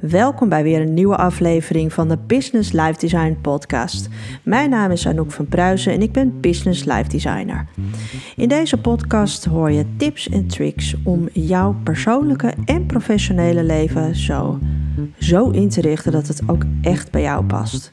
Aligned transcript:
Welkom 0.00 0.48
bij 0.48 0.62
weer 0.62 0.80
een 0.80 0.94
nieuwe 0.94 1.16
aflevering 1.16 1.92
van 1.92 2.08
de 2.08 2.18
Business 2.26 2.72
Life 2.72 2.98
Design 2.98 3.36
Podcast. 3.42 4.08
Mijn 4.42 4.70
naam 4.70 4.90
is 4.90 5.06
Anouk 5.06 5.32
van 5.32 5.46
Pruisen 5.46 5.92
en 5.92 6.02
ik 6.02 6.12
ben 6.12 6.40
Business 6.40 6.84
Life 6.84 7.08
Designer. 7.08 7.66
In 8.36 8.48
deze 8.48 8.80
podcast 8.80 9.44
hoor 9.44 9.70
je 9.70 9.84
tips 9.96 10.28
en 10.28 10.46
tricks 10.46 10.94
om 11.04 11.28
jouw 11.32 11.76
persoonlijke 11.82 12.54
en 12.64 12.86
professionele 12.86 13.64
leven 13.64 14.16
zo, 14.16 14.58
zo 15.18 15.50
in 15.50 15.68
te 15.68 15.80
richten 15.80 16.12
dat 16.12 16.28
het 16.28 16.42
ook 16.46 16.64
echt 16.82 17.10
bij 17.10 17.22
jou 17.22 17.44
past. 17.44 17.92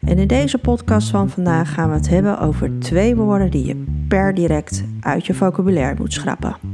En 0.00 0.18
in 0.18 0.26
deze 0.26 0.58
podcast 0.58 1.10
van 1.10 1.30
vandaag 1.30 1.74
gaan 1.74 1.88
we 1.88 1.94
het 1.94 2.08
hebben 2.08 2.38
over 2.38 2.70
twee 2.78 3.16
woorden 3.16 3.50
die 3.50 3.66
je 3.66 3.84
per 4.08 4.34
direct 4.34 4.84
uit 5.00 5.26
je 5.26 5.34
vocabulaire 5.34 5.94
moet 5.98 6.12
schrappen. 6.12 6.71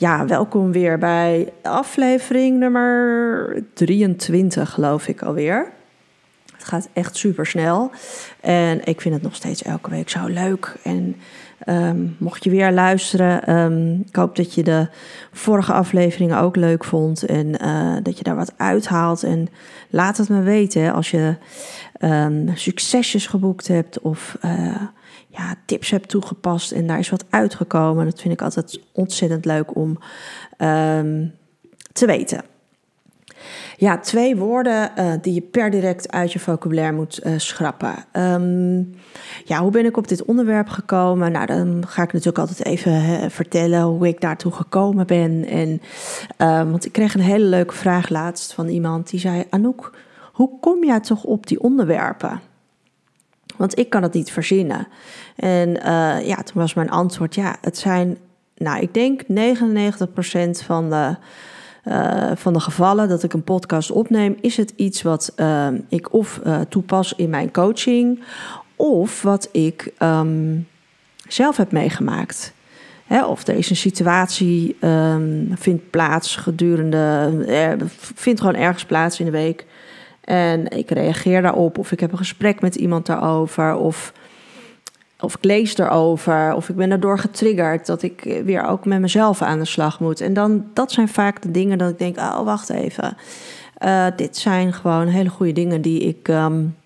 Ja, 0.00 0.26
welkom 0.26 0.72
weer 0.72 0.98
bij 0.98 1.52
aflevering 1.62 2.58
nummer 2.58 3.64
23, 3.74 4.70
geloof 4.70 5.08
ik 5.08 5.22
alweer. 5.22 5.72
Het 6.52 6.64
gaat 6.64 6.88
echt 6.92 7.16
super 7.16 7.46
snel. 7.46 7.90
En 8.40 8.84
ik 8.84 9.00
vind 9.00 9.14
het 9.14 9.22
nog 9.22 9.34
steeds 9.34 9.62
elke 9.62 9.90
week 9.90 10.08
zo 10.08 10.26
leuk. 10.26 10.76
En 10.82 11.16
ehm, 11.58 12.06
mocht 12.18 12.44
je 12.44 12.50
weer 12.50 12.72
luisteren, 12.72 13.56
um, 13.56 14.04
ik 14.08 14.16
hoop 14.16 14.36
dat 14.36 14.54
je 14.54 14.62
de 14.62 14.88
vorige 15.32 15.72
afleveringen 15.72 16.38
ook 16.38 16.56
leuk 16.56 16.84
vond. 16.84 17.24
En 17.24 17.62
uh, 17.64 17.96
dat 18.02 18.18
je 18.18 18.24
daar 18.24 18.36
wat 18.36 18.52
uithaalt. 18.56 19.22
En 19.22 19.48
laat 19.90 20.16
het 20.16 20.28
me 20.28 20.42
weten 20.42 20.92
als 20.92 21.10
je 21.10 21.34
um, 22.00 22.50
succesjes 22.56 23.26
geboekt 23.26 23.68
hebt 23.68 24.00
of. 24.00 24.38
Uh, 24.44 24.82
ja, 25.30 25.54
tips 25.66 25.90
heb 25.90 26.04
toegepast 26.04 26.72
en 26.72 26.86
daar 26.86 26.98
is 26.98 27.10
wat 27.10 27.24
uitgekomen. 27.30 28.04
Dat 28.04 28.20
vind 28.20 28.34
ik 28.34 28.42
altijd 28.42 28.80
ontzettend 28.92 29.44
leuk 29.44 29.76
om 29.76 29.98
um, 30.58 31.34
te 31.92 32.06
weten. 32.06 32.44
Ja, 33.76 33.98
twee 33.98 34.36
woorden 34.36 34.90
uh, 34.98 35.12
die 35.22 35.34
je 35.34 35.40
per 35.40 35.70
direct 35.70 36.12
uit 36.12 36.32
je 36.32 36.38
vocabulaire 36.38 36.96
moet 36.96 37.20
uh, 37.26 37.32
schrappen. 37.36 37.94
Um, 38.12 38.94
ja, 39.44 39.60
hoe 39.60 39.70
ben 39.70 39.84
ik 39.84 39.96
op 39.96 40.08
dit 40.08 40.24
onderwerp 40.24 40.68
gekomen? 40.68 41.32
Nou, 41.32 41.46
dan 41.46 41.84
ga 41.86 42.02
ik 42.02 42.12
natuurlijk 42.12 42.38
altijd 42.38 42.64
even 42.64 43.30
vertellen 43.30 43.82
hoe 43.82 44.08
ik 44.08 44.20
daartoe 44.20 44.52
gekomen 44.52 45.06
ben. 45.06 45.44
En, 45.46 45.80
um, 46.38 46.70
want 46.70 46.84
ik 46.84 46.92
kreeg 46.92 47.14
een 47.14 47.20
hele 47.20 47.44
leuke 47.44 47.74
vraag 47.74 48.08
laatst 48.08 48.52
van 48.52 48.68
iemand 48.68 49.10
die 49.10 49.20
zei: 49.20 49.44
Anouk, 49.50 49.96
hoe 50.32 50.58
kom 50.60 50.84
jij 50.84 51.00
toch 51.00 51.24
op 51.24 51.46
die 51.46 51.60
onderwerpen? 51.60 52.40
Want 53.60 53.78
ik 53.78 53.90
kan 53.90 54.02
het 54.02 54.12
niet 54.12 54.30
verzinnen. 54.30 54.88
En 55.36 55.68
uh, 55.68 56.26
ja, 56.26 56.36
toen 56.36 56.60
was 56.60 56.74
mijn 56.74 56.90
antwoord: 56.90 57.34
ja, 57.34 57.56
het 57.60 57.78
zijn, 57.78 58.18
nou, 58.56 58.80
ik 58.80 58.94
denk 58.94 59.22
99% 59.22 59.26
van 60.64 60.90
de. 60.90 61.16
Uh, 61.84 62.30
van 62.34 62.52
de 62.52 62.60
gevallen 62.60 63.08
dat 63.08 63.22
ik 63.22 63.32
een 63.32 63.44
podcast 63.44 63.90
opneem, 63.90 64.36
is 64.40 64.56
het 64.56 64.72
iets 64.76 65.02
wat 65.02 65.32
uh, 65.36 65.68
ik 65.88 66.12
of 66.12 66.40
toepas 66.68 67.14
in 67.16 67.30
mijn 67.30 67.52
coaching, 67.52 68.22
of 68.76 69.22
wat 69.22 69.48
ik 69.52 69.92
um, 69.98 70.68
zelf 71.28 71.56
heb 71.56 71.72
meegemaakt. 71.72 72.52
Of 73.26 73.46
er 73.46 73.54
is 73.54 73.70
een 73.70 73.76
situatie, 73.76 74.76
um, 74.80 75.52
vindt 75.54 75.90
plaats 75.90 76.36
gedurende, 76.36 77.86
vindt 78.14 78.40
gewoon 78.40 78.60
ergens 78.60 78.84
plaats 78.84 79.18
in 79.18 79.24
de 79.24 79.30
week. 79.30 79.66
En 80.24 80.68
ik 80.68 80.90
reageer 80.90 81.42
daarop, 81.42 81.78
of 81.78 81.92
ik 81.92 82.00
heb 82.00 82.12
een 82.12 82.18
gesprek 82.18 82.60
met 82.60 82.74
iemand 82.74 83.06
daarover, 83.06 83.74
of, 83.74 84.12
of 85.20 85.36
ik 85.36 85.44
lees 85.44 85.78
erover, 85.78 86.54
of 86.54 86.68
ik 86.68 86.76
ben 86.76 86.90
erdoor 86.90 87.18
getriggerd 87.18 87.86
dat 87.86 88.02
ik 88.02 88.40
weer 88.44 88.66
ook 88.66 88.84
met 88.84 89.00
mezelf 89.00 89.42
aan 89.42 89.58
de 89.58 89.64
slag 89.64 90.00
moet. 90.00 90.20
En 90.20 90.34
dan, 90.34 90.64
dat 90.74 90.92
zijn 90.92 91.08
vaak 91.08 91.42
de 91.42 91.50
dingen 91.50 91.78
dat 91.78 91.90
ik 91.90 91.98
denk, 91.98 92.16
oh 92.16 92.42
wacht 92.44 92.70
even, 92.70 93.16
uh, 93.84 94.06
dit 94.16 94.36
zijn 94.36 94.72
gewoon 94.72 95.06
hele 95.06 95.28
goede 95.28 95.52
dingen 95.52 95.80
die 95.80 96.00
ik 96.00 96.28
um, 96.28 96.76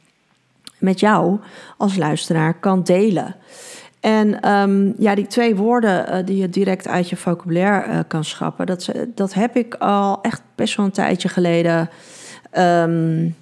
met 0.78 1.00
jou 1.00 1.38
als 1.76 1.97
luisteraar 1.97 2.54
kan 2.54 2.82
delen. 2.82 3.37
En 4.00 4.50
um, 4.50 4.94
ja, 4.98 5.14
die 5.14 5.26
twee 5.26 5.56
woorden 5.56 6.06
uh, 6.08 6.26
die 6.26 6.37
je 6.37 6.48
direct 6.48 6.88
uit 6.88 7.08
je 7.08 7.16
vocabulaire 7.16 7.92
uh, 7.92 7.98
kan 8.08 8.25
schrappen, 8.25 8.66
dat, 8.66 8.91
dat 9.14 9.34
heb 9.34 9.56
ik 9.56 9.75
al 9.75 10.19
echt 10.22 10.42
best 10.54 10.76
wel 10.76 10.87
een 10.87 10.92
tijdje 10.92 11.28
geleden 11.28 11.91
um, 12.59 13.34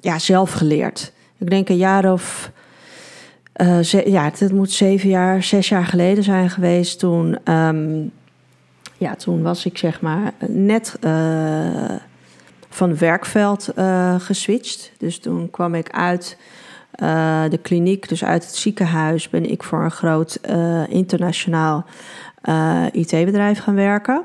ja, 0.00 0.18
zelf 0.18 0.52
geleerd. 0.52 1.12
Ik 1.38 1.50
denk 1.50 1.68
een 1.68 1.76
jaar 1.76 2.12
of. 2.12 2.52
Uh, 3.56 3.82
ja, 3.82 4.24
het 4.24 4.52
moet 4.52 4.70
zeven 4.70 5.08
jaar, 5.08 5.42
zes 5.42 5.68
jaar 5.68 5.86
geleden 5.86 6.24
zijn 6.24 6.50
geweest. 6.50 6.98
Toen, 6.98 7.52
um, 7.54 8.12
ja, 8.96 9.14
toen 9.14 9.42
was 9.42 9.66
ik 9.66 9.78
zeg 9.78 10.00
maar 10.00 10.32
net 10.46 10.96
uh, 11.04 11.90
van 12.68 12.98
werkveld 12.98 13.68
uh, 13.76 14.14
geswitcht. 14.20 14.92
Dus 14.98 15.18
toen 15.18 15.50
kwam 15.50 15.74
ik 15.74 15.90
uit 15.90 16.36
de 17.50 17.58
kliniek, 17.62 18.08
dus 18.08 18.24
uit 18.24 18.46
het 18.46 18.56
ziekenhuis, 18.56 19.28
ben 19.28 19.50
ik 19.50 19.62
voor 19.62 19.84
een 19.84 19.90
groot 19.90 20.38
internationaal 20.88 21.84
IT-bedrijf 22.92 23.58
gaan 23.58 23.74
werken. 23.74 24.22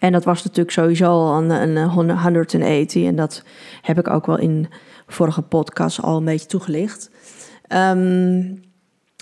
En 0.00 0.12
dat 0.12 0.24
was 0.24 0.42
natuurlijk 0.42 0.70
sowieso 0.70 1.06
al 1.06 1.42
een, 1.42 1.50
een 1.50 1.88
180. 1.88 3.04
En 3.04 3.16
dat 3.16 3.44
heb 3.82 3.98
ik 3.98 4.10
ook 4.10 4.26
wel 4.26 4.38
in 4.38 4.68
vorige 5.06 5.42
podcast 5.42 6.02
al 6.02 6.16
een 6.16 6.24
beetje 6.24 6.46
toegelicht. 6.46 7.10
Um, 7.68 8.68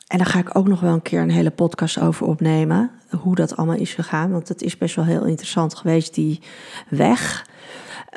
en 0.06 0.18
daar 0.18 0.26
ga 0.26 0.38
ik 0.38 0.56
ook 0.56 0.68
nog 0.68 0.80
wel 0.80 0.92
een 0.92 1.02
keer 1.02 1.20
een 1.20 1.30
hele 1.30 1.50
podcast 1.50 2.00
over 2.00 2.26
opnemen. 2.26 2.90
Hoe 3.20 3.34
dat 3.34 3.56
allemaal 3.56 3.76
is 3.76 3.94
gegaan. 3.94 4.30
Want 4.30 4.48
het 4.48 4.62
is 4.62 4.78
best 4.78 4.94
wel 4.94 5.04
heel 5.04 5.24
interessant 5.24 5.74
geweest, 5.74 6.14
die 6.14 6.40
weg. 6.88 7.46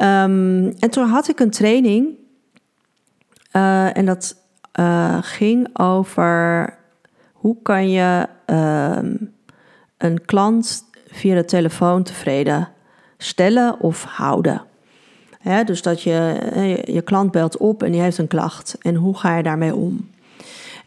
Um, 0.01 0.67
en 0.67 0.89
toen 0.89 1.07
had 1.07 1.29
ik 1.29 1.39
een 1.39 1.49
training. 1.49 2.07
Uh, 3.53 3.97
en 3.97 4.05
dat 4.05 4.35
uh, 4.79 5.17
ging 5.22 5.79
over 5.79 6.73
hoe 7.33 7.57
kan 7.61 7.89
je 7.89 8.28
um, 8.45 9.33
een 9.97 10.25
klant 10.25 10.83
via 11.11 11.35
de 11.35 11.45
telefoon 11.45 12.03
tevreden 12.03 12.69
stellen 13.17 13.79
of 13.79 14.03
houden. 14.03 14.61
dus 15.66 15.81
dat 15.81 16.01
je, 16.01 16.35
je 16.85 17.01
klant 17.01 17.31
belt 17.31 17.57
op 17.57 17.83
en 17.83 17.91
die 17.91 18.01
heeft 18.01 18.17
een 18.17 18.27
klacht. 18.27 18.75
En 18.79 18.95
hoe 18.95 19.17
ga 19.17 19.38
je 19.38 19.44
daarmee 19.44 19.75
om? 19.75 20.09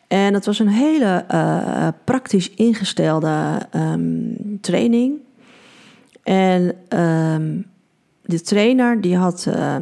En 0.08 0.34
het 0.34 0.46
was 0.46 0.58
een 0.58 0.68
hele 0.68 1.24
uh, 1.32 1.88
praktisch 2.04 2.50
ingestelde 2.50 3.58
um, 3.74 4.58
training. 4.60 5.14
En 6.22 6.62
um, 6.98 7.66
de 8.22 8.40
trainer 8.40 9.00
die 9.00 9.16
had 9.16 9.46
uh, 9.48 9.76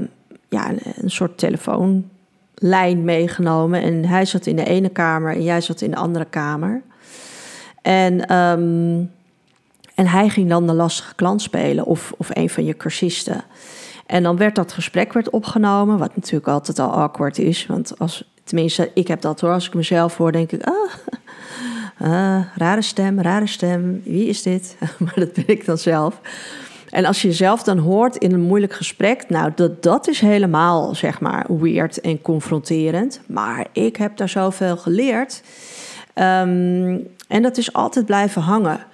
ja, 0.48 0.70
een, 0.70 1.10
soort 1.10 1.38
telefoonlijn 1.38 3.04
meegenomen. 3.04 3.82
En 3.82 4.04
hij 4.04 4.24
zat 4.24 4.46
in 4.46 4.56
de 4.56 4.64
ene 4.64 4.88
kamer 4.88 5.34
en 5.34 5.42
jij 5.42 5.60
zat 5.60 5.80
in 5.80 5.90
de 5.90 5.96
andere 5.96 6.24
kamer. 6.24 6.82
En 7.82 8.26
en 10.02 10.08
hij 10.08 10.28
ging 10.28 10.48
dan 10.48 10.66
de 10.66 10.72
lastige 10.72 11.14
klant 11.14 11.42
spelen 11.42 11.84
of, 11.84 12.12
of 12.16 12.28
een 12.32 12.50
van 12.50 12.64
je 12.64 12.76
cursisten. 12.76 13.44
En 14.06 14.22
dan 14.22 14.36
werd 14.36 14.54
dat 14.54 14.72
gesprek 14.72 15.12
werd 15.12 15.30
opgenomen, 15.30 15.98
wat 15.98 16.16
natuurlijk 16.16 16.48
altijd 16.48 16.78
al 16.78 16.92
awkward 16.92 17.38
is. 17.38 17.66
Want 17.66 17.98
als, 17.98 18.32
tenminste, 18.44 18.90
ik 18.94 19.08
heb 19.08 19.20
dat 19.20 19.40
hoor. 19.40 19.52
Als 19.52 19.66
ik 19.66 19.74
mezelf 19.74 20.16
hoor, 20.16 20.32
denk 20.32 20.52
ik, 20.52 20.62
ah, 20.62 20.92
ah 22.10 22.40
rare 22.56 22.82
stem, 22.82 23.20
rare 23.20 23.46
stem. 23.46 24.02
Wie 24.04 24.26
is 24.26 24.42
dit? 24.42 24.76
maar 25.04 25.14
dat 25.14 25.32
ben 25.32 25.48
ik 25.48 25.64
dan 25.64 25.78
zelf. 25.78 26.20
En 26.90 27.04
als 27.04 27.22
je 27.22 27.28
jezelf 27.28 27.62
dan 27.62 27.78
hoort 27.78 28.16
in 28.16 28.32
een 28.32 28.40
moeilijk 28.40 28.72
gesprek, 28.72 29.28
nou, 29.28 29.52
dat, 29.54 29.82
dat 29.82 30.08
is 30.08 30.20
helemaal, 30.20 30.94
zeg 30.94 31.20
maar, 31.20 31.46
weird 31.48 32.00
en 32.00 32.22
confronterend. 32.22 33.20
Maar 33.26 33.66
ik 33.72 33.96
heb 33.96 34.16
daar 34.16 34.28
zoveel 34.28 34.76
geleerd. 34.76 35.42
Um, 36.14 37.08
en 37.28 37.42
dat 37.42 37.56
is 37.56 37.72
altijd 37.72 38.06
blijven 38.06 38.42
hangen. 38.42 38.90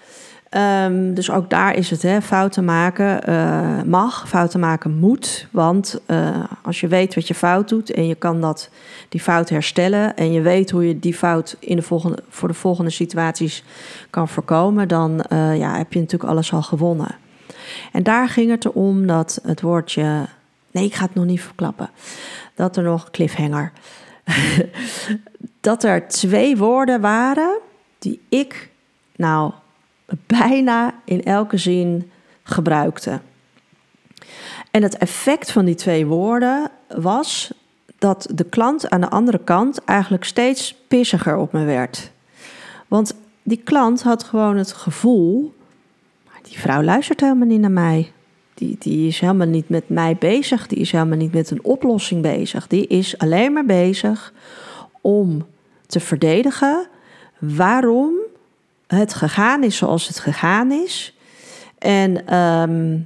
Um, 0.57 1.15
dus 1.15 1.31
ook 1.31 1.51
daar 1.51 1.75
is 1.75 1.91
het, 1.91 2.03
hè, 2.03 2.23
fouten 2.23 2.65
maken 2.65 3.31
uh, 3.31 3.83
mag, 3.83 4.29
fouten 4.29 4.61
maken 4.61 4.99
moet. 4.99 5.47
Want 5.51 6.01
uh, 6.07 6.45
als 6.63 6.81
je 6.81 6.89
weet 6.89 7.15
wat 7.15 7.29
je 7.29 7.35
fout 7.35 7.69
doet 7.69 7.91
en 7.91 8.07
je 8.07 8.15
kan 8.15 8.41
dat, 8.41 8.71
die 9.09 9.21
fout 9.21 9.49
herstellen... 9.49 10.17
en 10.17 10.33
je 10.33 10.41
weet 10.41 10.71
hoe 10.71 10.89
je 10.89 10.99
die 10.99 11.15
fout 11.15 11.57
in 11.59 11.77
de 11.77 11.83
volgende, 11.83 12.23
voor 12.29 12.49
de 12.49 12.55
volgende 12.55 12.91
situaties 12.91 13.65
kan 14.11 14.29
voorkomen... 14.29 14.89
dan 14.89 15.25
uh, 15.33 15.59
ja, 15.59 15.77
heb 15.77 15.93
je 15.93 16.01
natuurlijk 16.01 16.31
alles 16.31 16.53
al 16.53 16.63
gewonnen. 16.63 17.17
En 17.93 18.03
daar 18.03 18.29
ging 18.29 18.51
het 18.51 18.65
erom 18.65 19.07
dat 19.07 19.41
het 19.43 19.61
woordje... 19.61 20.27
Nee, 20.71 20.85
ik 20.85 20.95
ga 20.95 21.05
het 21.05 21.15
nog 21.15 21.25
niet 21.25 21.43
verklappen. 21.43 21.91
Dat 22.55 22.77
er 22.77 22.83
nog 22.83 23.11
cliffhanger... 23.11 23.73
dat 25.61 25.85
er 25.85 26.09
twee 26.09 26.57
woorden 26.57 27.01
waren 27.01 27.59
die 27.99 28.21
ik 28.29 28.71
nou 29.17 29.53
bijna 30.27 30.95
in 31.05 31.25
elke 31.25 31.57
zin 31.57 32.11
gebruikte. 32.43 33.21
En 34.71 34.83
het 34.83 34.97
effect 34.97 35.51
van 35.51 35.65
die 35.65 35.75
twee 35.75 36.07
woorden 36.07 36.71
was 36.97 37.53
dat 37.99 38.29
de 38.35 38.45
klant 38.45 38.91
aan 38.91 39.01
de 39.01 39.11
andere 39.11 39.41
kant 39.45 39.85
eigenlijk 39.85 40.25
steeds 40.25 40.75
pissiger 40.89 41.37
op 41.37 41.53
me 41.53 41.65
werd. 41.65 42.11
Want 42.89 43.15
die 43.43 43.61
klant 43.65 44.03
had 44.03 44.25
gewoon 44.25 44.57
het 44.57 44.73
gevoel, 44.73 45.55
die 46.43 46.59
vrouw 46.59 46.83
luistert 46.83 47.21
helemaal 47.21 47.47
niet 47.47 47.61
naar 47.61 47.71
mij. 47.71 48.13
Die, 48.55 48.77
die 48.79 49.09
is 49.09 49.21
helemaal 49.21 49.47
niet 49.47 49.69
met 49.69 49.89
mij 49.89 50.17
bezig. 50.17 50.67
Die 50.67 50.79
is 50.79 50.93
helemaal 50.93 51.19
niet 51.19 51.33
met 51.33 51.51
een 51.51 51.65
oplossing 51.65 52.23
bezig. 52.23 52.67
Die 52.67 52.87
is 52.87 53.19
alleen 53.19 53.53
maar 53.53 53.65
bezig 53.65 54.33
om 55.01 55.47
te 55.87 56.01
verdedigen 56.01 56.89
waarom 57.39 58.13
het 58.97 59.15
gegaan 59.15 59.63
is 59.63 59.77
zoals 59.77 60.09
het 60.09 60.19
gegaan 60.19 60.71
is. 60.73 61.17
En, 61.79 62.27
ehm, 62.27 62.99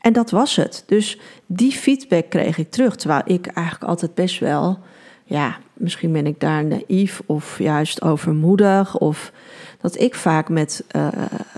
en 0.00 0.12
dat 0.12 0.30
was 0.30 0.56
het. 0.56 0.84
Dus 0.86 1.18
die 1.46 1.72
feedback 1.72 2.30
kreeg 2.30 2.58
ik 2.58 2.70
terug. 2.70 2.96
Terwijl 2.96 3.22
ik 3.24 3.46
eigenlijk 3.46 3.90
altijd 3.90 4.14
best 4.14 4.38
wel, 4.38 4.78
ja, 5.24 5.58
misschien 5.72 6.12
ben 6.12 6.26
ik 6.26 6.40
daar 6.40 6.64
naïef 6.64 7.22
of 7.26 7.58
juist 7.58 8.02
overmoedig. 8.02 8.98
Of 8.98 9.32
dat 9.80 9.98
ik 9.98 10.14
vaak 10.14 10.48
met, 10.48 10.84
uh, 10.96 11.08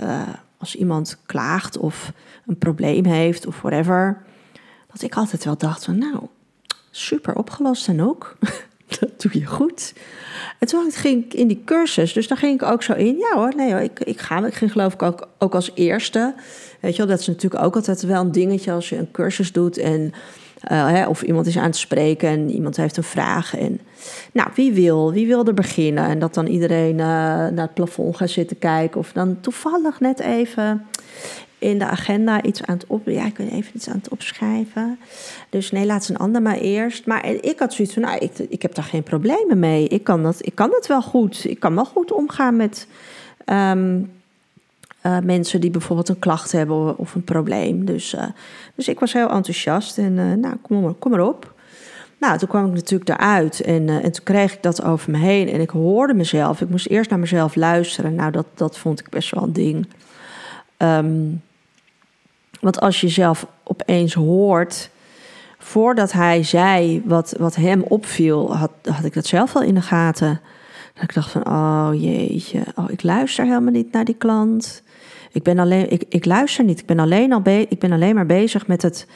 uh, 0.01 0.23
als 0.59 0.77
iemand 0.77 1.19
klaagt 1.27 1.79
of 1.79 2.13
een 2.47 2.59
probleem 2.59 3.05
heeft 3.05 3.47
of 3.47 3.61
whatever, 3.61 4.23
dat 4.93 5.03
ik 5.03 5.15
altijd 5.15 5.45
wel 5.45 5.57
dacht 5.57 5.85
van, 5.85 5.99
nou, 5.99 6.27
super 6.91 7.35
opgelost 7.35 7.89
en 7.89 8.03
ook. 8.03 8.37
dat 9.01 9.21
doe 9.21 9.41
je 9.41 9.47
goed. 9.47 9.93
En 10.59 10.67
toen 10.67 10.93
ging 10.93 11.25
ik 11.25 11.35
in 11.35 11.49
die 11.49 11.63
cursus, 11.65 12.13
dus 12.13 12.29
daar 12.29 12.39
ging 12.39 12.61
ik 12.63 12.69
ook 12.69 12.83
zo 12.83 12.93
in. 12.93 13.17
Ja 13.17 13.35
hoor, 13.35 13.53
nee 13.57 13.73
hoor, 13.73 13.81
ik, 13.81 14.01
ik 14.01 14.21
ga. 14.21 14.47
Ik 14.47 14.55
ging 14.55 14.73
geloof 14.73 14.93
ik 14.93 15.03
ook, 15.03 15.29
ook 15.39 15.55
als 15.55 15.71
eerste. 15.75 16.35
Weet 16.81 16.93
je 16.93 16.99
wel, 16.99 17.07
dat 17.07 17.21
is 17.21 17.27
natuurlijk 17.27 17.65
ook 17.65 17.75
altijd 17.75 18.03
wel 18.03 18.21
een 18.21 18.33
dingetje 18.33 18.73
als 18.73 18.89
je 18.89 18.97
een 18.97 19.11
cursus 19.11 19.53
doet 19.53 19.79
en... 19.79 20.13
Uh, 20.73 20.89
hè, 20.89 21.07
of 21.07 21.23
iemand 21.23 21.47
is 21.47 21.57
aan 21.57 21.65
het 21.65 21.77
spreken 21.77 22.29
en 22.29 22.51
iemand 22.51 22.77
heeft 22.77 22.97
een 22.97 23.03
vraag. 23.03 23.57
En, 23.57 23.81
nou, 24.33 24.49
wie 24.55 24.73
wil? 24.73 25.13
Wie 25.13 25.27
wil 25.27 25.45
er 25.45 25.55
beginnen? 25.55 26.05
En 26.05 26.19
dat 26.19 26.35
dan 26.35 26.47
iedereen 26.47 26.93
uh, 26.93 27.07
naar 27.07 27.53
het 27.57 27.75
plafond 27.75 28.17
gaat 28.17 28.31
zitten 28.31 28.59
kijken. 28.59 29.01
Of 29.01 29.13
dan 29.13 29.41
toevallig 29.41 30.01
net 30.01 30.21
even 30.21 30.87
in 31.63 31.79
de 31.79 31.87
agenda 31.87 32.43
iets 32.43 32.63
aan 32.63 32.75
het 32.75 32.87
op... 32.87 33.07
Ja, 33.07 33.27
ik 33.27 33.35
ben 33.35 33.49
even 33.49 33.71
iets 33.75 33.89
aan 33.89 33.97
het 33.97 34.09
opschrijven. 34.09 34.99
Dus 35.49 35.71
nee, 35.71 35.87
laat 35.87 36.09
een 36.09 36.17
ander 36.17 36.43
maar 36.43 36.59
eerst. 36.59 37.07
Maar 37.07 37.27
ik 37.27 37.59
had 37.59 37.75
zoiets 37.75 37.95
van, 37.95 38.03
nou, 38.03 38.19
ik, 38.19 38.39
ik 38.39 38.63
heb 38.63 38.75
daar 38.75 38.85
geen 38.85 39.03
problemen 39.03 39.59
mee. 39.59 39.89
Ik 39.89 40.05
kan, 40.05 40.23
dat, 40.23 40.47
ik 40.47 40.55
kan 40.55 40.71
dat 40.71 40.87
wel 40.87 41.03
goed. 41.03 41.45
Ik 41.45 41.61
kan 41.61 41.75
wel 41.75 41.85
goed 41.85 42.13
omgaan 42.13 42.57
met 42.57 42.87
um, 43.47 44.11
uh, 45.07 45.19
mensen 45.19 45.61
die 45.61 45.71
bijvoorbeeld 45.71 46.09
een 46.09 46.19
klacht 46.19 46.53
hebben 46.53 46.99
of 46.99 47.15
een 47.15 47.25
probleem. 47.25 47.85
Dus, 47.85 48.15
uh, 48.15 48.25
dus 48.75 48.89
ik 48.89 49.01
was 49.01 49.13
heel 49.13 49.31
enthousiast 49.31 49.99
en 49.99 50.13
uh, 50.13 50.33
nou, 50.33 50.57
kom 50.63 50.81
maar, 50.81 50.93
kom 50.93 51.11
maar 51.11 51.27
op. 51.27 51.55
Nou, 52.19 52.39
toen 52.39 52.49
kwam 52.49 52.67
ik 52.67 52.73
natuurlijk 52.73 53.11
eruit 53.11 53.61
en, 53.61 53.89
en 53.89 54.13
toen 54.13 54.25
kreeg 54.25 54.53
ik 54.53 54.63
dat 54.63 54.85
over 54.85 55.11
me 55.11 55.19
heen. 55.19 55.49
En 55.49 55.61
ik 55.61 55.71
hoorde 55.71 56.15
mezelf. 56.15 56.61
Ik 56.61 56.69
moest 56.69 56.87
eerst 56.87 57.11
naar 57.11 57.19
mezelf 57.19 57.55
luisteren. 57.55 58.15
Nou, 58.15 58.31
dat, 58.31 58.47
dat 58.55 58.79
vond 58.79 59.01
ik 59.01 59.09
best 59.09 59.31
wel 59.31 59.43
een 59.43 59.53
ding. 59.53 59.87
Um, 60.79 61.43
want 62.63 62.81
als 62.81 63.01
je 63.01 63.09
zelf 63.09 63.47
opeens 63.65 64.15
hoort, 64.15 64.91
voordat 65.59 66.13
hij 66.13 66.43
zei 66.43 67.03
wat, 67.05 67.35
wat 67.39 67.55
hem 67.55 67.83
opviel, 67.83 68.57
had, 68.57 68.71
had 68.83 69.05
ik 69.05 69.15
dat 69.15 69.27
zelf 69.27 69.53
wel 69.53 69.63
in 69.63 69.75
de 69.75 69.83
gaten. 69.83 70.41
Dat 70.95 71.03
ik 71.03 71.15
dacht 71.15 71.31
van, 71.31 71.47
oh 71.47 71.91
jeetje, 71.93 72.63
oh, 72.75 72.91
ik 72.91 73.03
luister 73.03 73.45
helemaal 73.45 73.73
niet 73.73 73.93
naar 73.93 74.05
die 74.05 74.15
klant. 74.15 74.83
Ik, 75.33 75.43
ben 75.43 75.59
alleen, 75.59 75.91
ik, 75.91 76.05
ik 76.09 76.25
luister 76.25 76.65
niet, 76.65 76.81
ik 76.81 76.87
ben 76.87 76.99
alleen, 76.99 77.33
al 77.33 77.41
be, 77.41 77.67
ik 77.69 77.79
ben 77.79 77.93
alleen 77.93 78.15
maar 78.15 78.27
bezig 78.27 78.67
met 78.67 78.83
het, 78.83 79.07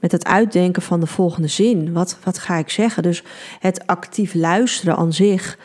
met 0.00 0.12
het 0.12 0.24
uitdenken 0.24 0.82
van 0.82 1.00
de 1.00 1.06
volgende 1.06 1.48
zin. 1.48 1.92
Wat, 1.92 2.18
wat 2.24 2.38
ga 2.38 2.56
ik 2.56 2.70
zeggen? 2.70 3.02
Dus 3.02 3.22
het 3.58 3.86
actief 3.86 4.34
luisteren 4.34 4.96
aan 4.96 5.12
zich, 5.12 5.58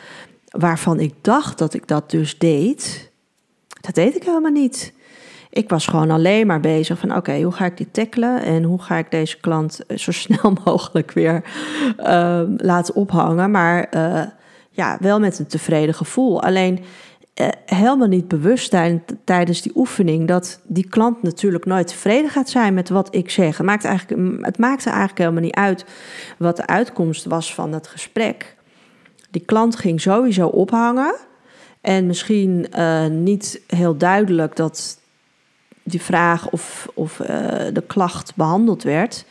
waarvan 0.48 1.00
ik 1.00 1.14
dacht 1.20 1.58
dat 1.58 1.74
ik 1.74 1.88
dat 1.88 2.10
dus 2.10 2.38
deed, 2.38 3.10
dat 3.80 3.94
deed 3.94 4.16
ik 4.16 4.22
helemaal 4.22 4.50
niet. 4.50 4.96
Ik 5.58 5.68
was 5.68 5.86
gewoon 5.86 6.10
alleen 6.10 6.46
maar 6.46 6.60
bezig 6.60 6.98
van 6.98 7.16
oké, 7.16 7.40
hoe 7.42 7.52
ga 7.52 7.64
ik 7.64 7.76
die 7.76 7.90
tackelen 7.90 8.42
en 8.42 8.62
hoe 8.62 8.82
ga 8.82 8.96
ik 8.96 9.10
deze 9.10 9.40
klant 9.40 9.86
eh, 9.86 9.96
zo 9.96 10.12
snel 10.12 10.52
mogelijk 10.64 11.12
weer 11.12 11.44
uh, 11.98 12.42
laten 12.56 12.94
ophangen. 12.94 13.50
Maar 13.50 13.86
uh, 13.94 14.22
ja, 14.70 14.96
wel 15.00 15.20
met 15.20 15.38
een 15.38 15.46
tevreden 15.46 15.94
gevoel. 15.94 16.42
Alleen 16.42 16.78
uh, 17.40 17.48
helemaal 17.66 18.08
niet 18.08 18.28
bewust 18.28 18.76
tijdens 19.24 19.62
die 19.62 19.72
oefening 19.74 20.28
dat 20.28 20.60
die 20.64 20.88
klant 20.88 21.22
natuurlijk 21.22 21.64
nooit 21.64 21.86
tevreden 21.86 22.30
gaat 22.30 22.48
zijn 22.48 22.74
met 22.74 22.88
wat 22.88 23.14
ik 23.14 23.30
zeg. 23.30 23.56
Het 23.56 23.66
maakt 23.66 23.84
eigenlijk, 23.84 24.44
het 24.46 24.58
maakte 24.58 24.88
eigenlijk 24.88 25.18
helemaal 25.18 25.42
niet 25.42 25.54
uit 25.54 25.84
wat 26.36 26.56
de 26.56 26.66
uitkomst 26.66 27.24
was 27.24 27.54
van 27.54 27.72
het 27.72 27.86
gesprek. 27.88 28.56
Die 29.30 29.42
klant 29.44 29.76
ging 29.76 30.00
sowieso 30.00 30.46
ophangen. 30.46 31.14
En 31.80 32.06
misschien 32.06 32.66
niet 33.10 33.60
heel 33.66 33.96
duidelijk 33.96 34.56
dat 34.56 34.98
die 35.88 36.02
vraag 36.02 36.50
of, 36.50 36.88
of 36.94 37.18
uh, 37.18 37.26
de 37.72 37.82
klacht 37.86 38.32
behandeld 38.34 38.82
werd. 38.82 39.24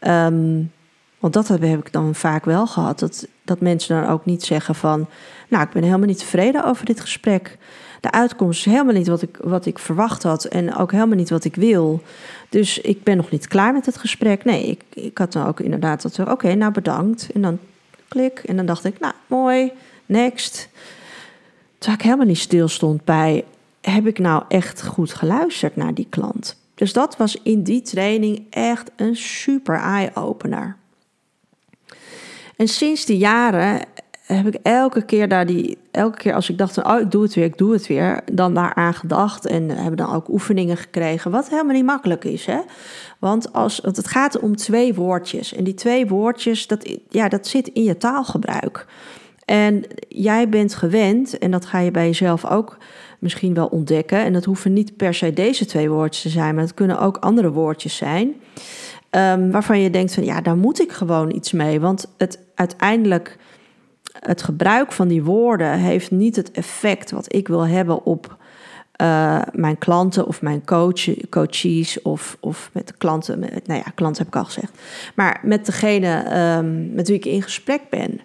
Um, 0.00 0.72
want 1.18 1.36
dat 1.36 1.48
heb 1.48 1.62
ik 1.62 1.92
dan 1.92 2.14
vaak 2.14 2.44
wel 2.44 2.66
gehad. 2.66 2.98
Dat, 2.98 3.26
dat 3.42 3.60
mensen 3.60 4.00
dan 4.00 4.10
ook 4.10 4.24
niet 4.24 4.42
zeggen 4.44 4.74
van... 4.74 5.06
nou, 5.48 5.62
ik 5.62 5.70
ben 5.70 5.82
helemaal 5.82 6.06
niet 6.06 6.18
tevreden 6.18 6.64
over 6.64 6.84
dit 6.84 7.00
gesprek. 7.00 7.58
De 8.00 8.10
uitkomst 8.10 8.58
is 8.58 8.72
helemaal 8.72 8.94
niet 8.94 9.08
wat 9.08 9.22
ik, 9.22 9.38
wat 9.40 9.66
ik 9.66 9.78
verwacht 9.78 10.22
had... 10.22 10.44
en 10.44 10.74
ook 10.74 10.92
helemaal 10.92 11.16
niet 11.16 11.30
wat 11.30 11.44
ik 11.44 11.54
wil. 11.54 12.02
Dus 12.48 12.78
ik 12.78 13.02
ben 13.02 13.16
nog 13.16 13.30
niet 13.30 13.48
klaar 13.48 13.72
met 13.72 13.86
het 13.86 13.96
gesprek. 13.96 14.44
Nee, 14.44 14.66
ik, 14.66 14.82
ik 14.94 15.18
had 15.18 15.32
dan 15.32 15.46
ook 15.46 15.60
inderdaad 15.60 16.02
dat... 16.02 16.28
oké, 16.28 16.54
nou 16.54 16.72
bedankt. 16.72 17.28
En 17.34 17.42
dan 17.42 17.58
klik. 18.08 18.38
En 18.38 18.56
dan 18.56 18.66
dacht 18.66 18.84
ik, 18.84 19.00
nou, 19.00 19.14
mooi, 19.26 19.72
next. 20.06 20.68
Terwijl 21.78 21.98
ik 21.98 22.04
helemaal 22.04 22.26
niet 22.26 22.38
stil 22.38 22.68
stond 22.68 23.04
bij 23.04 23.44
heb 23.90 24.06
ik 24.06 24.18
nou 24.18 24.42
echt 24.48 24.86
goed 24.86 25.14
geluisterd 25.14 25.76
naar 25.76 25.94
die 25.94 26.06
klant? 26.10 26.62
Dus 26.74 26.92
dat 26.92 27.16
was 27.16 27.42
in 27.42 27.62
die 27.62 27.82
training 27.82 28.46
echt 28.50 28.90
een 28.96 29.16
super 29.16 29.76
eye-opener. 29.76 30.76
En 32.56 32.68
sinds 32.68 33.04
die 33.04 33.18
jaren 33.18 33.80
heb 34.26 34.46
ik 34.46 34.54
elke 34.62 35.04
keer 35.04 35.28
daar 35.28 35.46
die, 35.46 35.78
elke 35.90 36.18
keer 36.18 36.34
als 36.34 36.50
ik 36.50 36.58
dacht, 36.58 36.84
oh 36.84 37.00
ik 37.00 37.10
doe 37.10 37.22
het 37.22 37.34
weer, 37.34 37.44
ik 37.44 37.58
doe 37.58 37.72
het 37.72 37.86
weer, 37.86 38.20
dan 38.32 38.54
daaraan 38.54 38.94
gedacht 38.94 39.46
en 39.46 39.70
hebben 39.70 39.96
dan 39.96 40.14
ook 40.14 40.28
oefeningen 40.28 40.76
gekregen, 40.76 41.30
wat 41.30 41.48
helemaal 41.48 41.74
niet 41.74 41.84
makkelijk 41.84 42.24
is, 42.24 42.46
hè? 42.46 42.60
Want, 43.18 43.52
als, 43.52 43.80
want 43.80 43.96
het 43.96 44.08
gaat 44.08 44.38
om 44.38 44.56
twee 44.56 44.94
woordjes 44.94 45.54
en 45.54 45.64
die 45.64 45.74
twee 45.74 46.06
woordjes, 46.06 46.66
dat, 46.66 46.98
ja, 47.08 47.28
dat 47.28 47.46
zit 47.46 47.68
in 47.68 47.82
je 47.82 47.96
taalgebruik. 47.96 48.86
En 49.44 49.84
jij 50.08 50.48
bent 50.48 50.74
gewend, 50.74 51.38
en 51.38 51.50
dat 51.50 51.66
ga 51.66 51.78
je 51.78 51.90
bij 51.90 52.06
jezelf 52.06 52.46
ook 52.46 52.76
misschien 53.24 53.54
wel 53.54 53.66
ontdekken. 53.66 54.18
En 54.18 54.32
dat 54.32 54.44
hoeven 54.44 54.72
niet 54.72 54.96
per 54.96 55.14
se 55.14 55.32
deze 55.32 55.64
twee 55.64 55.90
woordjes 55.90 56.22
te 56.22 56.28
zijn, 56.28 56.54
maar 56.54 56.64
het 56.64 56.74
kunnen 56.74 57.00
ook 57.00 57.16
andere 57.16 57.50
woordjes 57.50 57.96
zijn. 57.96 58.34
Um, 59.10 59.50
waarvan 59.50 59.80
je 59.80 59.90
denkt 59.90 60.14
van 60.14 60.24
ja, 60.24 60.40
daar 60.40 60.56
moet 60.56 60.80
ik 60.80 60.92
gewoon 60.92 61.34
iets 61.34 61.52
mee. 61.52 61.80
Want 61.80 62.06
het 62.16 62.38
uiteindelijk, 62.54 63.36
het 64.18 64.42
gebruik 64.42 64.92
van 64.92 65.08
die 65.08 65.22
woorden 65.22 65.78
heeft 65.78 66.10
niet 66.10 66.36
het 66.36 66.50
effect 66.50 67.10
wat 67.10 67.34
ik 67.34 67.48
wil 67.48 67.66
hebben 67.66 68.04
op 68.04 68.36
uh, 69.02 69.42
mijn 69.52 69.78
klanten 69.78 70.26
of 70.26 70.42
mijn 70.42 70.64
coach, 70.64 71.28
coaches 71.30 72.02
of, 72.02 72.36
of 72.40 72.70
met 72.72 72.88
de 72.88 72.94
klanten. 72.98 73.40
Nou 73.40 73.80
ja, 73.84 73.92
klanten 73.94 74.24
heb 74.24 74.34
ik 74.34 74.40
al 74.40 74.44
gezegd. 74.44 74.72
Maar 75.14 75.40
met 75.42 75.66
degene 75.66 76.38
um, 76.58 76.94
met 76.94 77.08
wie 77.08 77.16
ik 77.16 77.24
in 77.24 77.42
gesprek 77.42 77.80
ben. 77.90 78.20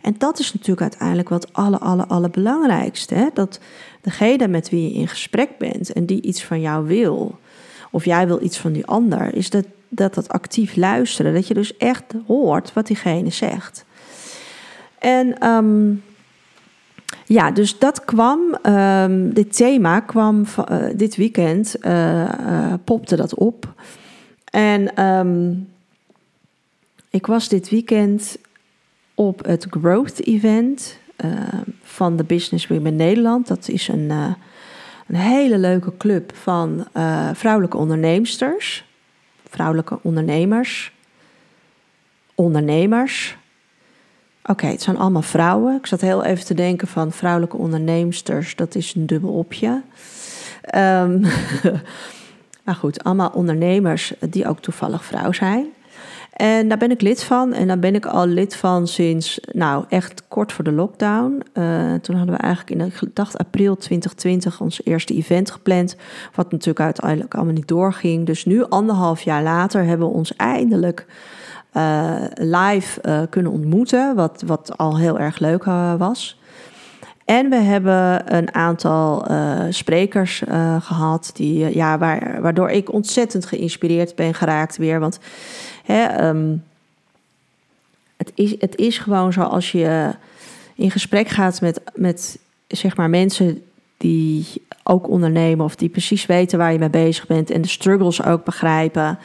En 0.00 0.14
dat 0.18 0.38
is 0.38 0.52
natuurlijk 0.52 0.80
uiteindelijk 0.80 1.28
wat 1.28 1.52
alle, 1.52 1.78
alle, 1.78 2.06
alle 2.06 2.30
belangrijkste. 2.30 3.14
Hè? 3.14 3.26
Dat 3.34 3.60
degene 4.00 4.48
met 4.48 4.70
wie 4.70 4.92
je 4.92 4.98
in 4.98 5.08
gesprek 5.08 5.58
bent 5.58 5.92
en 5.92 6.06
die 6.06 6.22
iets 6.22 6.44
van 6.44 6.60
jou 6.60 6.86
wil, 6.86 7.38
of 7.90 8.04
jij 8.04 8.26
wil 8.26 8.42
iets 8.42 8.58
van 8.58 8.72
die 8.72 8.86
ander, 8.86 9.34
is 9.34 9.50
dat 9.50 9.64
dat, 9.90 10.14
dat 10.14 10.28
actief 10.28 10.76
luisteren. 10.76 11.34
Dat 11.34 11.46
je 11.46 11.54
dus 11.54 11.76
echt 11.76 12.04
hoort 12.26 12.72
wat 12.72 12.86
diegene 12.86 13.30
zegt. 13.30 13.84
En 14.98 15.46
um, 15.48 16.02
ja, 17.26 17.50
dus 17.50 17.78
dat 17.78 18.04
kwam, 18.04 18.40
um, 18.62 19.34
dit 19.34 19.56
thema 19.56 20.00
kwam 20.00 20.44
uh, 20.70 20.76
dit 20.94 21.16
weekend, 21.16 21.76
uh, 21.80 22.74
popte 22.84 23.16
dat 23.16 23.34
op. 23.34 23.74
En 24.44 25.04
um, 25.04 25.68
ik 27.10 27.26
was 27.26 27.48
dit 27.48 27.68
weekend 27.68 28.38
op 29.20 29.44
het 29.44 29.66
Growth 29.70 30.26
Event 30.26 30.98
uh, 31.24 31.32
van 31.82 32.16
de 32.16 32.24
Business 32.24 32.66
Women 32.66 32.96
Nederland. 32.96 33.46
Dat 33.46 33.68
is 33.68 33.88
een, 33.88 34.10
uh, 34.10 34.34
een 35.06 35.14
hele 35.14 35.58
leuke 35.58 35.96
club 35.96 36.36
van 36.36 36.86
uh, 36.96 37.30
vrouwelijke 37.32 37.76
onderneemsters, 37.76 38.84
vrouwelijke 39.48 39.98
ondernemers, 40.02 40.92
ondernemers. 42.34 43.36
Oké, 44.44 44.66
het 44.66 44.82
zijn 44.82 44.96
allemaal 44.96 45.22
vrouwen. 45.22 45.76
Ik 45.76 45.86
zat 45.86 46.00
heel 46.00 46.24
even 46.24 46.44
te 46.44 46.54
denken 46.54 46.88
van 46.88 47.12
vrouwelijke 47.12 47.56
onderneemsters, 47.56 48.56
dat 48.56 48.74
is 48.74 48.94
een 48.94 49.06
dubbel 49.06 49.32
opje. 49.32 49.82
Um, 50.74 51.20
maar 52.64 52.74
goed, 52.74 53.04
allemaal 53.04 53.30
ondernemers 53.30 54.12
die 54.30 54.48
ook 54.48 54.60
toevallig 54.60 55.04
vrouw 55.04 55.32
zijn. 55.32 55.66
En 56.40 56.68
daar 56.68 56.78
ben 56.78 56.90
ik 56.90 57.00
lid 57.00 57.22
van. 57.22 57.52
En 57.52 57.66
daar 57.66 57.78
ben 57.78 57.94
ik 57.94 58.06
al 58.06 58.26
lid 58.26 58.56
van 58.56 58.86
sinds, 58.86 59.40
nou, 59.52 59.84
echt 59.88 60.22
kort 60.28 60.52
voor 60.52 60.64
de 60.64 60.72
lockdown. 60.72 61.42
Uh, 61.54 61.94
toen 61.94 62.16
hadden 62.16 62.34
we 62.34 62.40
eigenlijk 62.40 62.80
in, 62.80 62.86
ik 62.86 63.14
dacht 63.14 63.38
april 63.38 63.76
2020, 63.76 64.60
ons 64.60 64.84
eerste 64.84 65.14
event 65.14 65.50
gepland. 65.50 65.96
Wat 66.34 66.50
natuurlijk 66.50 66.80
uiteindelijk 66.80 67.34
allemaal 67.34 67.54
niet 67.54 67.68
doorging. 67.68 68.26
Dus 68.26 68.44
nu, 68.44 68.64
anderhalf 68.64 69.22
jaar 69.22 69.42
later, 69.42 69.84
hebben 69.84 70.06
we 70.06 70.14
ons 70.14 70.36
eindelijk 70.36 71.06
uh, 71.72 72.14
live 72.34 73.00
uh, 73.02 73.20
kunnen 73.30 73.52
ontmoeten. 73.52 74.14
Wat, 74.14 74.42
wat 74.46 74.76
al 74.78 74.98
heel 74.98 75.18
erg 75.18 75.38
leuk 75.38 75.64
was. 75.98 76.38
En 77.24 77.50
we 77.50 77.56
hebben 77.56 78.34
een 78.36 78.54
aantal 78.54 79.26
sprekers 79.68 80.42
gehad, 80.80 81.30
die, 81.34 81.74
ja, 81.76 81.98
waar, 81.98 82.38
waardoor 82.40 82.70
ik 82.70 82.92
ontzettend 82.92 83.46
geïnspireerd 83.46 84.14
ben 84.14 84.34
geraakt 84.34 84.76
weer. 84.76 85.00
Want 85.00 85.18
um, 85.92 86.64
het, 88.16 88.32
is, 88.34 88.54
het 88.58 88.76
is 88.76 88.98
gewoon 88.98 89.32
zo 89.32 89.42
als 89.42 89.72
je 89.72 90.10
in 90.74 90.90
gesprek 90.90 91.28
gaat 91.28 91.60
met, 91.60 91.80
met 91.94 92.38
zeg 92.68 92.96
maar 92.96 93.10
mensen 93.10 93.62
die 93.96 94.46
ook 94.82 95.08
ondernemen 95.08 95.64
of 95.64 95.76
die 95.76 95.88
precies 95.88 96.26
weten 96.26 96.58
waar 96.58 96.72
je 96.72 96.78
mee 96.78 96.90
bezig 96.90 97.26
bent 97.26 97.50
en 97.50 97.62
de 97.62 97.68
struggles 97.68 98.24
ook 98.24 98.44
begrijpen. 98.44 99.18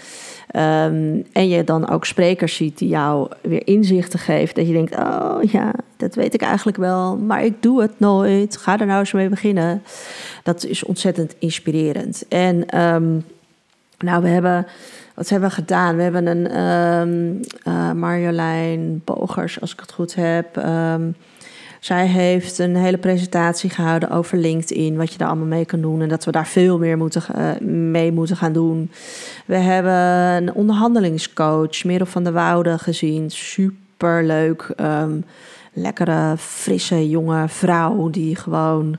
Um, 0.56 1.26
en 1.32 1.48
je 1.48 1.64
dan 1.64 1.90
ook 1.90 2.06
sprekers 2.06 2.56
ziet 2.56 2.78
die 2.78 2.88
jou 2.88 3.30
weer 3.42 3.68
inzichten 3.68 4.20
geven. 4.20 4.56
Dat 4.56 4.68
je 4.68 4.74
denkt, 4.74 4.96
oh 4.96 5.38
ja, 5.42 5.74
dat 5.98 6.16
weet 6.16 6.34
ik 6.34 6.42
eigenlijk 6.42 6.78
wel, 6.78 7.18
maar 7.18 7.46
ik 7.46 7.62
doe 7.62 7.82
het 7.82 8.00
nooit. 8.00 8.58
Ga 8.58 8.80
er 8.80 8.86
nou 8.86 9.00
eens 9.00 9.12
mee 9.12 9.30
beginnen. 9.30 9.84
Dat 10.44 10.66
is 10.66 10.84
ontzettend 10.84 11.36
inspirerend. 11.40 12.28
En 12.28 12.82
um, 12.82 13.26
nou, 13.98 14.22
we 14.22 14.28
hebben, 14.28 14.68
wat 15.16 15.30
hebben 15.30 15.50
we 15.50 15.56
gedaan? 15.56 15.96
We 15.96 16.02
hebben 16.02 16.28
een 16.28 16.60
um, 16.60 17.40
uh, 17.68 17.92
Marjolein 17.92 19.02
Bogers, 19.06 19.62
als 19.62 19.74
ik 19.74 19.80
het 19.80 19.92
goed 19.94 20.16
heb... 20.16 20.64
Zij 21.80 22.08
heeft 22.08 22.60
een 22.60 22.76
hele 22.76 22.98
presentatie 22.98 23.70
gehouden 23.70 24.10
over 24.10 24.38
LinkedIn, 24.38 24.98
wat 24.98 25.12
je 25.12 25.18
daar 25.18 25.28
allemaal 25.28 25.46
mee 25.48 25.66
kan 25.66 25.82
doen 25.82 26.02
en 26.02 26.10
dat 26.10 26.26
we 26.26 26.32
daar 26.32 26.48
veel 26.48 26.78
meer 26.78 26.98
moeten, 26.98 27.22
uh, 27.38 27.68
mee 27.70 28.12
moeten 28.12 28.38
gaan 28.38 28.54
doen. 28.54 28.92
We 29.46 29.56
hebben 29.56 29.94
een 29.94 30.54
onderhandelingscoach, 30.54 31.84
Merel 31.84 32.06
van 32.06 32.24
der 32.24 32.34
Woude, 32.34 32.78
gezien. 32.78 33.32
Super 33.32 34.24
leuk. 34.24 34.74
Um, 34.82 35.26
lekkere, 35.74 36.38
frisse, 36.38 37.10
jonge 37.10 37.48
vrouw 37.48 38.10
die 38.10 38.36
gewoon 38.36 38.98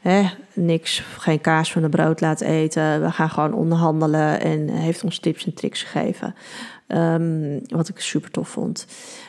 hè, 0.00 0.30
niks, 0.52 1.02
geen 1.18 1.40
kaas 1.40 1.72
van 1.72 1.82
de 1.82 1.88
brood 1.88 2.20
laat 2.20 2.40
eten. 2.40 3.02
We 3.02 3.10
gaan 3.10 3.30
gewoon 3.30 3.54
onderhandelen 3.54 4.40
en 4.40 4.68
heeft 4.68 5.04
ons 5.04 5.18
tips 5.18 5.46
en 5.46 5.54
tricks 5.54 5.82
gegeven. 5.82 6.34
Um, 6.88 7.60
wat 7.66 7.88
ik 7.88 8.00
super 8.00 8.30
tof 8.30 8.48
vond. 8.48 8.86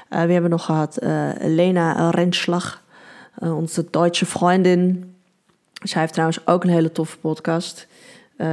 Uh, 0.09 0.23
we 0.23 0.33
hebben 0.33 0.49
nog 0.49 0.65
gehad 0.65 1.03
uh, 1.03 1.29
Lena 1.39 2.09
Renslag 2.09 2.83
uh, 3.39 3.57
onze 3.57 3.85
Duitse 3.91 4.25
vriendin. 4.25 5.15
Zij 5.83 6.01
heeft 6.01 6.13
trouwens 6.13 6.47
ook 6.47 6.63
een 6.63 6.69
hele 6.69 6.91
toffe 6.91 7.17
podcast. 7.17 7.87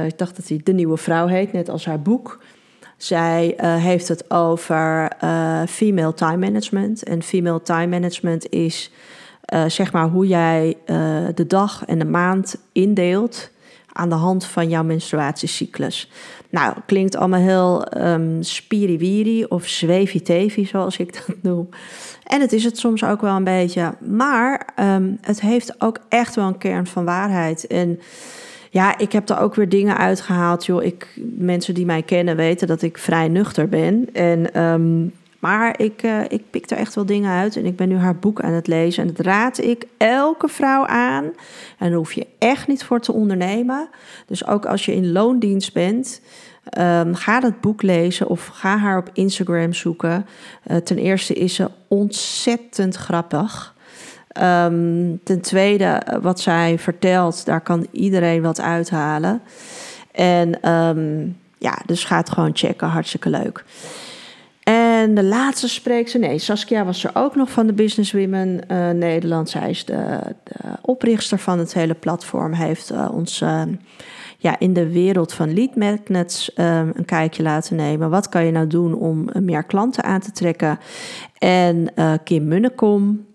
Ik 0.05 0.17
dacht 0.17 0.35
dat 0.35 0.47
hij 0.47 0.61
De 0.63 0.73
Nieuwe 0.73 0.97
Vrouw 0.97 1.27
heet, 1.27 1.53
net 1.53 1.69
als 1.69 1.85
haar 1.85 2.01
boek. 2.01 2.43
Zij 2.97 3.53
heeft 3.57 4.07
het 4.07 4.31
over 4.31 5.11
female 5.67 6.13
time 6.13 6.37
management. 6.37 7.03
En 7.03 7.23
female 7.23 7.61
time 7.61 7.87
management 7.87 8.49
is 8.49 8.91
zeg 9.67 9.91
maar 9.91 10.07
hoe 10.07 10.27
jij 10.27 10.77
de 11.35 11.47
dag 11.47 11.85
en 11.85 11.99
de 11.99 12.05
maand 12.05 12.55
indeelt 12.71 13.49
aan 13.93 14.09
de 14.09 14.15
hand 14.15 14.45
van 14.45 14.69
jouw 14.69 14.83
menstruatiecyclus. 14.83 16.11
Nou, 16.49 16.73
klinkt 16.85 17.15
allemaal 17.15 17.39
heel 17.39 17.97
um, 17.97 18.43
spiriwiri 18.43 19.45
of 19.45 19.67
zwevi 19.67 20.65
zoals 20.65 20.97
ik 20.97 21.13
dat 21.13 21.35
noem. 21.41 21.69
En 22.23 22.41
het 22.41 22.53
is 22.53 22.63
het 22.63 22.77
soms 22.77 23.03
ook 23.03 23.21
wel 23.21 23.35
een 23.35 23.43
beetje. 23.43 23.93
Maar 23.99 24.67
um, 24.79 25.17
het 25.21 25.41
heeft 25.41 25.81
ook 25.81 25.99
echt 26.09 26.35
wel 26.35 26.47
een 26.47 26.57
kern 26.57 26.87
van 26.87 27.05
waarheid. 27.05 27.67
En 27.67 27.99
ja, 28.69 28.97
ik 28.97 29.11
heb 29.11 29.29
er 29.29 29.39
ook 29.39 29.55
weer 29.55 29.69
dingen 29.69 29.97
uitgehaald. 29.97 30.65
Joh, 30.65 30.83
ik, 30.83 31.19
mensen 31.37 31.73
die 31.73 31.85
mij 31.85 32.01
kennen 32.01 32.35
weten 32.35 32.67
dat 32.67 32.81
ik 32.81 32.97
vrij 32.97 33.27
nuchter 33.27 33.69
ben. 33.69 34.09
En, 34.13 34.63
um, 34.63 35.13
maar 35.39 35.79
ik, 35.79 36.03
uh, 36.03 36.21
ik 36.27 36.43
pik 36.49 36.69
er 36.69 36.77
echt 36.77 36.95
wel 36.95 37.05
dingen 37.05 37.31
uit. 37.31 37.55
En 37.55 37.65
ik 37.65 37.75
ben 37.75 37.87
nu 37.89 37.97
haar 37.97 38.15
boek 38.15 38.41
aan 38.41 38.53
het 38.53 38.67
lezen. 38.67 39.03
En 39.03 39.13
dat 39.13 39.25
raad 39.25 39.57
ik 39.57 39.85
elke 39.97 40.47
vrouw 40.47 40.85
aan. 40.85 41.23
En 41.77 41.87
daar 41.87 41.91
hoef 41.91 42.13
je 42.13 42.27
echt 42.39 42.67
niet 42.67 42.83
voor 42.83 42.99
te 42.99 43.13
ondernemen. 43.13 43.89
Dus 44.25 44.47
ook 44.47 44.65
als 44.65 44.85
je 44.85 44.95
in 44.95 45.11
loondienst 45.11 45.73
bent. 45.73 46.21
Um, 46.77 47.15
ga 47.15 47.39
dat 47.39 47.61
boek 47.61 47.81
lezen 47.81 48.27
of 48.27 48.45
ga 48.45 48.77
haar 48.77 48.97
op 48.97 49.09
Instagram 49.13 49.73
zoeken. 49.73 50.25
Uh, 50.67 50.77
ten 50.77 50.97
eerste 50.97 51.33
is 51.33 51.55
ze 51.55 51.69
ontzettend 51.87 52.95
grappig. 52.95 53.75
Um, 54.41 55.19
ten 55.23 55.41
tweede, 55.41 55.83
eh, 55.83 56.17
wat 56.21 56.39
zij 56.39 56.79
vertelt, 56.79 57.45
daar 57.45 57.61
kan 57.61 57.87
iedereen 57.91 58.41
wat 58.41 58.61
uithalen. 58.61 59.41
En 60.11 60.69
um, 60.71 61.37
ja, 61.57 61.77
dus 61.85 62.03
ga 62.03 62.17
het 62.17 62.29
gewoon 62.29 62.51
checken, 62.53 62.87
hartstikke 62.87 63.29
leuk. 63.29 63.63
En 64.99 65.15
de 65.15 65.23
laatste 65.23 65.69
spreekt 65.69 66.09
ze, 66.09 66.17
nee, 66.17 66.37
Saskia 66.37 66.85
was 66.85 67.03
er 67.03 67.11
ook 67.13 67.35
nog 67.35 67.51
van 67.51 67.67
de 67.67 67.73
Business 67.73 68.11
Women 68.11 68.61
uh, 68.71 68.89
Nederland. 68.89 69.49
Zij 69.49 69.69
is 69.69 69.85
de, 69.85 70.19
de, 70.43 70.53
oprichter 70.81 71.39
van 71.39 71.59
het 71.59 71.73
hele 71.73 71.93
platform, 71.93 72.53
heeft 72.53 72.91
uh, 72.91 73.09
ons 73.11 73.41
uh, 73.41 73.61
ja, 74.37 74.59
in 74.59 74.73
de 74.73 74.89
wereld 74.91 75.33
van 75.33 75.53
lead 75.53 75.75
magnets 75.75 76.51
een 76.55 77.05
kijkje 77.05 77.43
laten 77.43 77.75
nemen. 77.75 78.09
Wat 78.09 78.29
kan 78.29 78.45
je 78.45 78.51
nou 78.51 78.67
doen 78.67 78.93
om 78.93 79.29
meer 79.39 79.63
klanten 79.63 80.03
aan 80.03 80.19
te 80.19 80.31
trekken? 80.31 80.79
En 81.37 81.93
Kim 82.23 82.47
Munnekom 82.47 83.25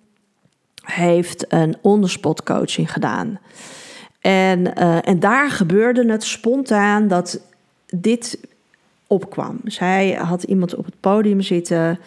heeft 0.83 1.53
een 1.53 1.77
onderspot 1.81 2.43
coaching 2.43 2.93
gedaan. 2.93 3.39
En, 4.21 4.75
en 5.05 5.21
daar 5.21 5.51
gebeurde 5.51 6.13
het 6.13 6.25
spontaan 6.25 7.09
dat 7.09 7.41
dit 7.87 8.39
opkwam. 9.07 9.61
Zij 9.65 10.13
had 10.13 10.43
iemand 10.43 10.75
op 10.75 10.85
het 10.85 11.01
podium 11.01 11.41
zitten. 11.41 11.99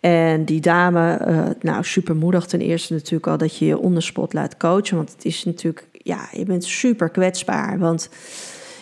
En 0.00 0.44
die 0.44 0.60
dame, 0.60 1.26
uh, 1.28 1.46
nou 1.60 1.84
supermoedig 1.84 2.46
ten 2.46 2.60
eerste 2.60 2.92
natuurlijk 2.92 3.26
al 3.26 3.38
dat 3.38 3.56
je 3.58 3.64
je 3.64 3.78
onderspot 3.78 4.32
laat 4.32 4.56
coachen. 4.56 4.96
Want 4.96 5.12
het 5.12 5.24
is 5.24 5.44
natuurlijk 5.44 5.88
ja, 5.92 6.28
je 6.32 6.44
bent 6.44 6.64
super 6.64 7.08
kwetsbaar. 7.08 7.78
Want 7.78 8.08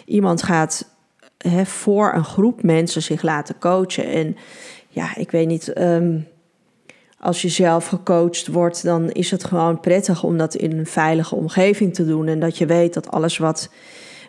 iemand 0.05 0.43
gaat 0.43 0.89
hè, 1.39 1.67
voor 1.67 2.13
een 2.15 2.25
groep 2.25 2.63
mensen 2.63 3.03
zich 3.03 3.23
laten 3.23 3.59
coachen. 3.59 4.07
En 4.07 4.37
ja, 4.89 5.17
ik 5.17 5.31
weet 5.31 5.47
niet. 5.47 5.79
Um, 5.79 6.27
als 7.23 7.43
je 7.43 7.49
zelf 7.49 7.87
gecoacht 7.87 8.47
wordt, 8.47 8.83
dan 8.83 9.11
is 9.11 9.31
het 9.31 9.45
gewoon 9.45 9.81
prettig 9.81 10.23
om 10.23 10.39
dat 10.39 10.55
in 10.55 10.79
een 10.79 10.87
veilige 10.87 11.35
omgeving 11.35 11.95
te 11.95 12.07
doen. 12.07 12.27
En 12.27 12.41
dat 12.41 12.59
je 12.59 12.67
weet 12.67 12.95
dat 12.95 13.11
alles 13.11 13.39
wat 13.39 13.71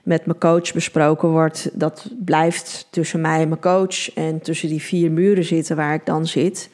met 0.03 0.25
mijn 0.25 0.37
coach 0.37 0.73
besproken 0.73 1.29
wordt, 1.29 1.69
dat 1.73 2.09
blijft 2.25 2.87
tussen 2.89 3.21
mij 3.21 3.41
en 3.41 3.47
mijn 3.47 3.61
coach. 3.61 4.13
En 4.13 4.41
tussen 4.41 4.69
die 4.69 4.81
vier 4.81 5.11
muren 5.11 5.43
zitten 5.43 5.75
waar 5.75 5.93
ik 5.93 6.05
dan 6.05 6.27
zit. 6.27 6.69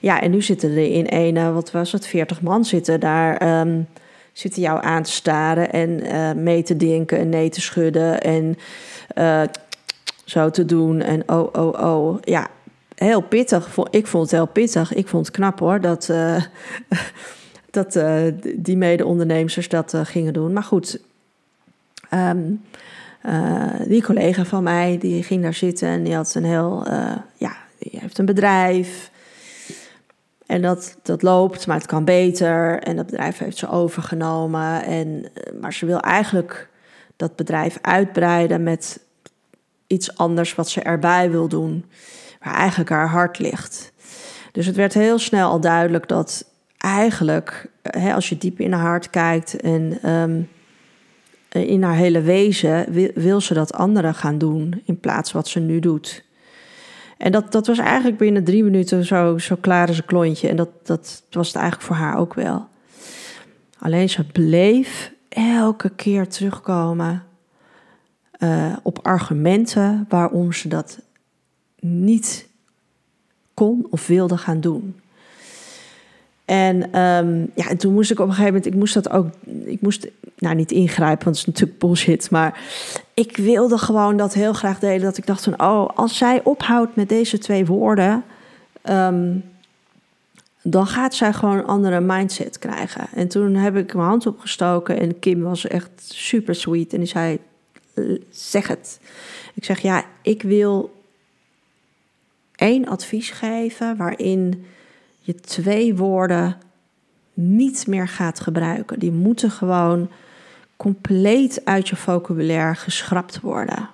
Ja, 0.00 0.20
en 0.20 0.30
nu 0.30 0.42
zitten 0.42 0.70
er 0.70 0.92
in 0.92 1.06
een, 1.08 1.54
wat 1.54 1.70
was 1.70 1.92
het, 1.92 2.06
40 2.06 2.42
man 2.42 2.64
zitten 2.64 3.00
daar. 3.00 3.60
Um, 3.60 3.86
zitten 4.32 4.62
jou 4.62 4.84
aan 4.84 5.02
te 5.02 5.10
staren 5.10 5.72
en 5.72 5.90
uh, 5.90 6.32
mee 6.32 6.62
te 6.62 6.76
denken 6.76 7.18
en 7.18 7.28
nee 7.28 7.48
te 7.48 7.60
schudden 7.60 8.20
en 8.20 8.56
uh, 9.18 9.42
zo 10.24 10.50
te 10.50 10.64
doen. 10.64 11.00
En 11.00 11.22
oh, 11.28 11.48
oh, 11.52 11.80
oh. 11.80 12.18
Ja, 12.20 12.48
heel 12.94 13.20
pittig. 13.20 13.76
Ik 13.90 14.06
vond 14.06 14.22
het 14.22 14.32
heel 14.32 14.46
pittig. 14.46 14.92
Ik 14.92 15.08
vond 15.08 15.26
het 15.26 15.34
knap 15.34 15.58
hoor 15.58 15.80
dat, 15.80 16.10
dat 17.70 18.00
die 18.56 18.76
mede-ondernemers 18.76 19.68
dat 19.68 19.94
gingen 20.04 20.32
doen. 20.32 20.52
Maar 20.52 20.62
goed, 20.62 21.00
um, 22.14 22.62
die 23.86 24.02
collega 24.02 24.44
van 24.44 24.62
mij 24.62 24.98
die 24.98 25.22
ging 25.22 25.42
daar 25.42 25.54
zitten 25.54 25.88
en 25.88 26.02
die 26.02 26.14
had 26.14 26.34
een 26.34 26.44
heel, 26.44 26.84
ja, 27.36 27.56
die 27.78 28.00
heeft 28.00 28.18
een 28.18 28.26
bedrijf. 28.26 29.10
En 30.50 30.62
dat, 30.62 30.96
dat 31.02 31.22
loopt, 31.22 31.66
maar 31.66 31.76
het 31.76 31.86
kan 31.86 32.04
beter. 32.04 32.82
En 32.82 32.96
dat 32.96 33.06
bedrijf 33.06 33.38
heeft 33.38 33.56
ze 33.56 33.68
overgenomen. 33.68 34.84
En, 34.84 35.30
eh, 35.34 35.60
maar 35.60 35.72
ze 35.72 35.86
wil 35.86 36.00
eigenlijk 36.00 36.68
dat 37.16 37.36
bedrijf 37.36 37.78
uitbreiden 37.80 38.62
met 38.62 39.00
iets 39.86 40.16
anders 40.16 40.54
wat 40.54 40.68
ze 40.68 40.82
erbij 40.82 41.30
wil 41.30 41.48
doen. 41.48 41.84
Waar 42.40 42.54
eigenlijk 42.54 42.90
haar 42.90 43.08
hart 43.08 43.38
ligt. 43.38 43.92
Dus 44.52 44.66
het 44.66 44.76
werd 44.76 44.94
heel 44.94 45.18
snel 45.18 45.50
al 45.50 45.60
duidelijk 45.60 46.08
dat 46.08 46.44
eigenlijk, 46.78 47.66
hè, 47.82 48.14
als 48.14 48.28
je 48.28 48.38
diep 48.38 48.60
in 48.60 48.72
haar 48.72 48.86
hart 48.86 49.10
kijkt 49.10 49.60
en 49.60 50.10
um, 50.10 50.48
in 51.50 51.82
haar 51.82 51.96
hele 51.96 52.20
wezen, 52.20 52.92
wil, 52.92 53.10
wil 53.14 53.40
ze 53.40 53.54
dat 53.54 53.72
anderen 53.72 54.14
gaan 54.14 54.38
doen 54.38 54.82
in 54.84 55.00
plaats 55.00 55.32
wat 55.32 55.48
ze 55.48 55.60
nu 55.60 55.80
doet. 55.80 56.24
En 57.18 57.32
dat, 57.32 57.52
dat 57.52 57.66
was 57.66 57.78
eigenlijk 57.78 58.18
binnen 58.18 58.44
drie 58.44 58.64
minuten 58.64 59.04
zo, 59.04 59.38
zo 59.38 59.56
klaar 59.60 59.88
als 59.88 59.98
een 59.98 60.04
klontje. 60.04 60.48
En 60.48 60.56
dat, 60.56 60.68
dat 60.82 61.22
was 61.30 61.46
het 61.46 61.56
eigenlijk 61.56 61.86
voor 61.86 61.96
haar 61.96 62.18
ook 62.18 62.34
wel. 62.34 62.68
Alleen 63.78 64.08
ze 64.08 64.24
bleef 64.24 65.12
elke 65.28 65.90
keer 65.90 66.28
terugkomen 66.28 67.24
uh, 68.38 68.76
op 68.82 68.98
argumenten 69.02 70.06
waarom 70.08 70.52
ze 70.52 70.68
dat 70.68 71.00
niet 71.80 72.48
kon 73.54 73.86
of 73.90 74.06
wilde 74.06 74.36
gaan 74.36 74.60
doen. 74.60 75.00
En, 76.50 76.92
ehm, 76.92 77.46
ja, 77.54 77.68
en 77.68 77.76
toen 77.76 77.92
moest 77.92 78.10
ik 78.10 78.18
op 78.18 78.26
een 78.26 78.34
gegeven 78.34 78.52
moment, 78.54 78.72
ik 78.72 78.78
moest 78.78 78.94
dat 78.94 79.10
ook, 79.10 79.26
ik 79.64 79.80
moest, 79.80 80.08
nou 80.38 80.54
niet 80.54 80.72
ingrijpen, 80.72 81.24
want 81.24 81.38
het 81.38 81.46
is 81.46 81.52
natuurlijk 81.52 81.78
bullshit, 81.78 82.30
maar 82.30 82.60
ik 83.14 83.36
wilde 83.36 83.78
gewoon 83.78 84.16
dat 84.16 84.34
heel 84.34 84.52
graag 84.52 84.78
delen. 84.78 85.00
Dat 85.00 85.16
ik 85.16 85.26
dacht 85.26 85.44
van, 85.44 85.60
oh, 85.62 85.88
als 85.94 86.16
zij 86.16 86.40
ophoudt 86.44 86.96
met 86.96 87.08
deze 87.08 87.38
twee 87.38 87.66
woorden, 87.66 88.24
ehm, 88.82 89.36
dan 90.62 90.86
gaat 90.86 91.14
zij 91.14 91.32
gewoon 91.32 91.58
een 91.58 91.66
andere 91.66 92.00
mindset 92.00 92.58
krijgen. 92.58 93.08
En 93.14 93.28
toen 93.28 93.54
heb 93.54 93.76
ik 93.76 93.94
mijn 93.94 94.08
hand 94.08 94.26
opgestoken 94.26 95.00
en 95.00 95.18
Kim 95.18 95.42
was 95.42 95.66
echt 95.66 95.90
super 96.08 96.54
sweet 96.54 96.92
en 96.92 96.98
die 96.98 97.08
zei, 97.08 97.38
zeg 98.30 98.68
het. 98.68 99.00
Ik 99.54 99.64
zeg, 99.64 99.80
ja, 99.80 100.04
ik 100.22 100.42
wil 100.42 101.02
één 102.56 102.86
advies 102.86 103.30
geven 103.30 103.96
waarin 103.96 104.64
je 105.20 105.34
twee 105.34 105.96
woorden 105.96 106.56
niet 107.34 107.86
meer 107.86 108.08
gaat 108.08 108.40
gebruiken. 108.40 108.98
Die 108.98 109.12
moeten 109.12 109.50
gewoon 109.50 110.10
compleet 110.76 111.64
uit 111.64 111.88
je 111.88 111.96
vocabulaire 111.96 112.74
geschrapt 112.74 113.40
worden. 113.40 113.88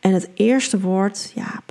En 0.00 0.12
het 0.12 0.30
eerste 0.34 0.80
woord, 0.80 1.32
ja, 1.34 1.62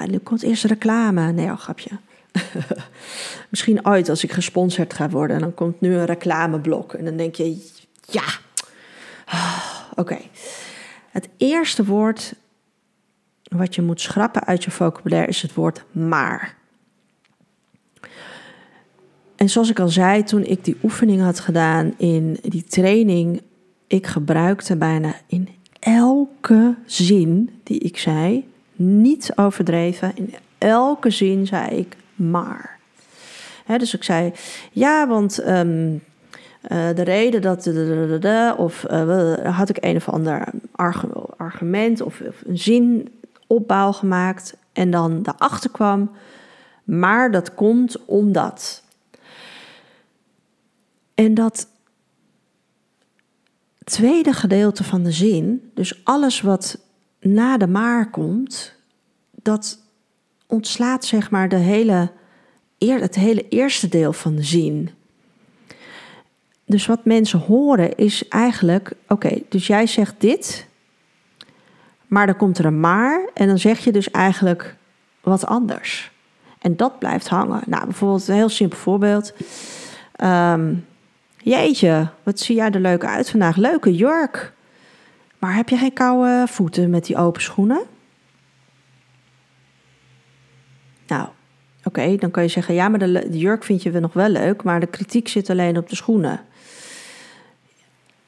en 0.00 0.10
nu 0.10 0.18
komt 0.18 0.42
eerst 0.42 0.64
reclame. 0.64 1.32
Nee, 1.32 1.50
al 1.50 1.56
grapje. 1.56 1.90
Misschien 3.50 3.86
ooit 3.86 4.08
als 4.08 4.24
ik 4.24 4.32
gesponsord 4.32 4.94
ga 4.94 5.08
worden, 5.08 5.36
en 5.36 5.42
dan 5.42 5.54
komt 5.54 5.80
nu 5.80 5.94
een 5.94 6.04
reclameblok. 6.04 6.92
En 6.94 7.04
dan 7.04 7.16
denk 7.16 7.34
je, 7.34 7.70
ja, 8.00 8.24
oké. 10.02 10.18
Het 11.10 11.28
eerste 11.36 11.84
woord 11.84 12.34
wat 13.42 13.74
je 13.74 13.82
moet 13.82 14.00
schrappen 14.00 14.44
uit 14.44 14.64
je 14.64 14.70
vocabulaire 14.70 15.28
is 15.28 15.42
het 15.42 15.54
woord 15.54 15.84
maar. 15.90 16.57
En 19.38 19.50
zoals 19.50 19.70
ik 19.70 19.80
al 19.80 19.88
zei, 19.88 20.22
toen 20.22 20.44
ik 20.44 20.64
die 20.64 20.76
oefening 20.82 21.22
had 21.22 21.40
gedaan 21.40 21.94
in 21.96 22.38
die 22.42 22.64
training, 22.64 23.42
ik 23.86 24.06
gebruikte 24.06 24.76
bijna 24.76 25.14
in 25.26 25.48
elke 25.80 26.74
zin 26.86 27.50
die 27.62 27.78
ik 27.78 27.98
zei, 27.98 28.48
niet 28.76 29.32
overdreven, 29.34 30.12
in 30.14 30.34
elke 30.58 31.10
zin 31.10 31.46
zei 31.46 31.76
ik 31.76 31.96
maar. 32.14 32.78
dus 33.66 33.94
ik 33.94 34.02
zei, 34.04 34.32
ja, 34.72 35.08
want 35.08 35.38
ehm, 35.38 35.96
eh, 36.60 36.88
de 36.94 37.02
reden 37.02 37.42
dat, 37.42 37.62
de, 37.62 38.54
of 38.56 38.86
uh, 38.90 39.56
had 39.56 39.68
ik 39.68 39.76
een 39.80 39.96
of 39.96 40.08
ander 40.08 40.44
argument 41.36 42.00
of, 42.00 42.20
of 42.20 42.42
een 42.46 42.58
zin 42.58 43.08
opbouw 43.46 43.92
gemaakt 43.92 44.56
en 44.72 44.90
dan 44.90 45.22
daarachter 45.22 45.70
kwam, 45.70 46.10
maar 46.84 47.30
dat 47.30 47.54
komt 47.54 48.04
omdat. 48.04 48.86
En 51.18 51.34
dat 51.34 51.68
tweede 53.84 54.32
gedeelte 54.32 54.84
van 54.84 55.02
de 55.02 55.12
zin, 55.12 55.70
dus 55.74 56.04
alles 56.04 56.40
wat 56.40 56.78
na 57.20 57.56
de 57.56 57.66
maar 57.66 58.10
komt, 58.10 58.74
dat 59.30 59.78
ontslaat 60.46 61.04
zeg 61.04 61.30
maar 61.30 61.48
de 61.48 61.56
hele, 61.56 62.10
het 62.78 63.14
hele 63.14 63.48
eerste 63.48 63.88
deel 63.88 64.12
van 64.12 64.34
de 64.34 64.42
zin. 64.42 64.90
Dus 66.64 66.86
wat 66.86 67.04
mensen 67.04 67.38
horen 67.38 67.96
is 67.96 68.28
eigenlijk, 68.28 68.92
oké, 69.08 69.38
dus 69.48 69.66
jij 69.66 69.86
zegt 69.86 70.14
dit, 70.18 70.66
maar 72.06 72.26
dan 72.26 72.36
komt 72.36 72.58
er 72.58 72.64
een 72.64 72.80
maar 72.80 73.28
en 73.34 73.46
dan 73.46 73.58
zeg 73.58 73.78
je 73.78 73.92
dus 73.92 74.10
eigenlijk 74.10 74.76
wat 75.20 75.46
anders. 75.46 76.12
En 76.58 76.76
dat 76.76 76.98
blijft 76.98 77.28
hangen. 77.28 77.62
Nou, 77.66 77.84
bijvoorbeeld 77.84 78.28
een 78.28 78.34
heel 78.34 78.48
simpel 78.48 78.78
voorbeeld. 78.78 79.32
Um, 80.22 80.86
Jeetje, 81.42 82.08
wat 82.22 82.40
zie 82.40 82.56
jij 82.56 82.70
er 82.70 82.80
leuk 82.80 83.04
uit 83.04 83.30
vandaag. 83.30 83.56
Leuke 83.56 83.94
jurk. 83.94 84.52
Maar 85.38 85.54
heb 85.54 85.68
je 85.68 85.76
geen 85.76 85.92
koude 85.92 86.44
voeten 86.48 86.90
met 86.90 87.06
die 87.06 87.16
open 87.16 87.42
schoenen? 87.42 87.82
Nou, 91.06 91.28
oké, 91.84 92.16
dan 92.16 92.30
kan 92.30 92.42
je 92.42 92.48
zeggen: 92.48 92.74
ja, 92.74 92.88
maar 92.88 92.98
de, 92.98 93.26
jurk 93.30 93.64
vind 93.64 93.82
je 93.82 93.90
nog 93.90 94.12
wel 94.12 94.28
leuk, 94.28 94.62
maar 94.62 94.80
de 94.80 94.86
kritiek 94.86 95.28
zit 95.28 95.50
alleen 95.50 95.78
op 95.78 95.88
de 95.88 95.96
schoenen. 95.96 96.40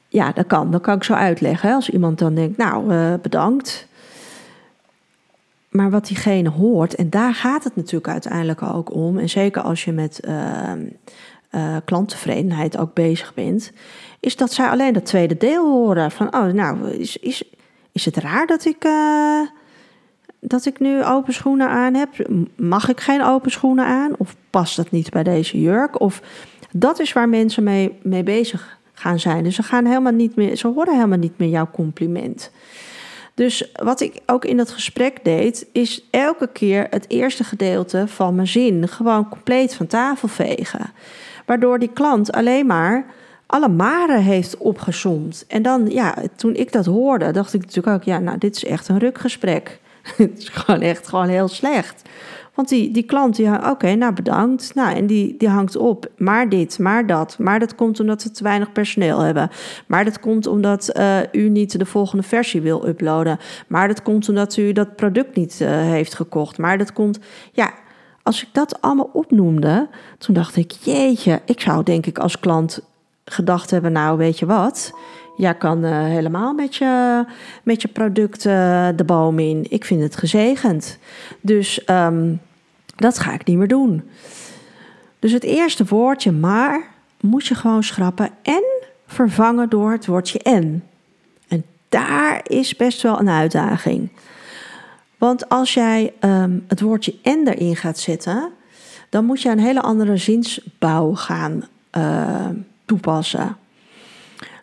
Ja, 0.07 0.31
dat 0.31 0.47
kan. 0.47 0.71
Dat 0.71 0.81
kan 0.81 0.95
ik 0.95 1.03
zo 1.03 1.13
uitleggen. 1.13 1.73
Als 1.73 1.89
iemand 1.89 2.19
dan 2.19 2.35
denkt: 2.35 2.57
nou, 2.57 2.93
uh, 2.93 3.13
bedankt. 3.21 3.87
Maar 5.69 5.89
wat 5.89 6.07
diegene 6.07 6.49
hoort, 6.49 6.95
en 6.95 7.09
daar 7.09 7.33
gaat 7.33 7.63
het 7.63 7.75
natuurlijk 7.75 8.07
uiteindelijk 8.07 8.61
ook 8.61 8.93
om. 8.93 9.17
En 9.17 9.29
zeker 9.29 9.61
als 9.61 9.83
je 9.83 9.91
met 9.91 10.19
uh, 10.27 10.71
uh, 11.51 11.75
klanttevredenheid 11.85 12.77
ook 12.77 12.93
bezig 12.93 13.33
bent, 13.33 13.71
is 14.19 14.35
dat 14.35 14.53
zij 14.53 14.67
alleen 14.69 14.93
dat 14.93 15.05
tweede 15.05 15.37
deel 15.37 15.71
horen. 15.71 16.11
Van, 16.11 16.35
oh, 16.35 16.45
nou, 16.45 16.89
is, 16.89 17.17
is, 17.17 17.43
is 17.91 18.05
het 18.05 18.17
raar 18.17 18.47
dat 18.47 18.65
ik, 18.65 18.85
uh, 18.85 19.41
dat 20.39 20.65
ik 20.65 20.79
nu 20.79 21.03
open 21.03 21.33
schoenen 21.33 21.69
aan 21.69 21.93
heb? 21.93 22.09
Mag 22.55 22.89
ik 22.89 22.99
geen 22.99 23.23
open 23.23 23.51
schoenen 23.51 23.85
aan? 23.85 24.11
Of 24.17 24.35
past 24.49 24.75
dat 24.75 24.91
niet 24.91 25.09
bij 25.09 25.23
deze 25.23 25.61
jurk? 25.61 25.99
Of 25.99 26.21
dat 26.71 26.99
is 26.99 27.13
waar 27.13 27.29
mensen 27.29 27.63
mee, 27.63 27.99
mee 28.01 28.23
bezig 28.23 28.79
gaan 28.93 29.19
zijn. 29.19 29.43
Dus 29.43 29.55
ze, 29.55 29.63
gaan 29.63 29.85
helemaal 29.85 30.11
niet 30.11 30.35
meer, 30.35 30.55
ze 30.55 30.67
horen 30.67 30.95
helemaal 30.95 31.17
niet 31.17 31.37
meer 31.37 31.49
jouw 31.49 31.69
compliment. 31.71 32.51
Dus 33.33 33.71
wat 33.83 34.01
ik 34.01 34.19
ook 34.25 34.45
in 34.45 34.57
dat 34.57 34.71
gesprek 34.71 35.23
deed, 35.23 35.67
is 35.71 36.07
elke 36.11 36.47
keer 36.47 36.87
het 36.89 37.05
eerste 37.09 37.43
gedeelte 37.43 38.07
van 38.07 38.35
mijn 38.35 38.47
zin 38.47 38.87
gewoon 38.87 39.29
compleet 39.29 39.73
van 39.73 39.87
tafel 39.87 40.27
vegen. 40.27 40.91
Waardoor 41.45 41.79
die 41.79 41.91
klant 41.93 42.31
alleen 42.31 42.65
maar 42.65 43.05
alle 43.45 43.69
maren 43.69 44.21
heeft 44.21 44.57
opgezomd. 44.57 45.45
En 45.47 45.61
dan, 45.61 45.89
ja, 45.89 46.15
toen 46.35 46.55
ik 46.55 46.71
dat 46.71 46.85
hoorde, 46.85 47.31
dacht 47.31 47.53
ik 47.53 47.61
natuurlijk 47.61 47.95
ook, 47.95 48.03
ja, 48.03 48.19
nou, 48.19 48.37
dit 48.37 48.55
is 48.55 48.65
echt 48.65 48.87
een 48.87 48.99
rukgesprek. 48.99 49.79
Het 50.17 50.37
is 50.37 50.49
gewoon 50.49 50.81
echt 50.81 51.07
gewoon 51.07 51.27
heel 51.27 51.47
slecht. 51.47 52.01
Want 52.53 52.69
die, 52.69 52.91
die 52.91 53.03
klant, 53.03 53.35
die, 53.35 53.69
oké, 53.69 53.95
nou 53.95 54.13
bedankt. 54.13 54.75
Nou, 54.75 54.95
en 54.95 55.05
die, 55.05 55.35
die 55.37 55.49
hangt 55.49 55.75
op. 55.75 56.07
Maar 56.17 56.49
dit, 56.49 56.79
maar 56.79 57.07
dat. 57.07 57.37
Maar 57.39 57.59
dat 57.59 57.75
komt 57.75 57.99
omdat 57.99 58.23
we 58.23 58.31
te 58.31 58.43
weinig 58.43 58.71
personeel 58.71 59.19
hebben. 59.19 59.49
Maar 59.87 60.05
dat 60.05 60.19
komt 60.19 60.47
omdat 60.47 60.97
uh, 60.97 61.17
u 61.31 61.49
niet 61.49 61.79
de 61.79 61.85
volgende 61.85 62.23
versie 62.23 62.61
wil 62.61 62.87
uploaden. 62.87 63.39
Maar 63.67 63.87
dat 63.87 64.01
komt 64.01 64.29
omdat 64.29 64.57
u 64.57 64.71
dat 64.71 64.95
product 64.95 65.35
niet 65.35 65.59
uh, 65.61 65.69
heeft 65.69 66.13
gekocht. 66.13 66.57
Maar 66.57 66.77
dat 66.77 66.93
komt, 66.93 67.19
ja, 67.51 67.73
als 68.23 68.43
ik 68.43 68.49
dat 68.51 68.81
allemaal 68.81 69.09
opnoemde, 69.13 69.87
toen 70.17 70.33
dacht 70.35 70.55
ik, 70.55 70.71
jeetje, 70.71 71.41
ik 71.45 71.61
zou 71.61 71.83
denk 71.83 72.05
ik 72.05 72.19
als 72.19 72.39
klant 72.39 72.79
gedacht 73.25 73.71
hebben, 73.71 73.91
nou 73.91 74.17
weet 74.17 74.39
je 74.39 74.45
wat, 74.45 74.93
jij 75.37 75.55
kan 75.55 75.85
uh, 75.85 75.91
helemaal 75.91 76.53
met 76.53 76.75
je, 76.75 77.25
met 77.63 77.81
je 77.81 77.87
product 77.87 78.45
uh, 78.45 78.87
de 78.95 79.03
boom 79.03 79.39
in. 79.39 79.65
Ik 79.69 79.85
vind 79.85 80.01
het 80.01 80.15
gezegend. 80.15 80.97
Dus 81.41 81.89
um, 81.89 82.41
dat 82.95 83.19
ga 83.19 83.33
ik 83.33 83.45
niet 83.45 83.57
meer 83.57 83.67
doen. 83.67 84.09
Dus 85.19 85.31
het 85.31 85.43
eerste 85.43 85.85
woordje 85.85 86.31
maar 86.31 86.89
moet 87.19 87.47
je 87.47 87.55
gewoon 87.55 87.83
schrappen 87.83 88.29
en 88.41 88.63
vervangen 89.07 89.69
door 89.69 89.91
het 89.91 90.05
woordje 90.05 90.39
en. 90.39 90.83
En 91.47 91.63
daar 91.89 92.41
is 92.43 92.75
best 92.75 93.01
wel 93.01 93.19
een 93.19 93.29
uitdaging. 93.29 94.09
Want 95.21 95.49
als 95.49 95.73
jij 95.73 96.13
um, 96.19 96.65
het 96.67 96.81
woordje 96.81 97.15
en 97.21 97.47
erin 97.47 97.75
gaat 97.75 97.99
zetten, 97.99 98.51
dan 99.09 99.25
moet 99.25 99.41
je 99.41 99.49
een 99.49 99.59
hele 99.59 99.81
andere 99.81 100.17
zinsbouw 100.17 101.13
gaan 101.15 101.63
uh, 101.97 102.49
toepassen. 102.85 103.57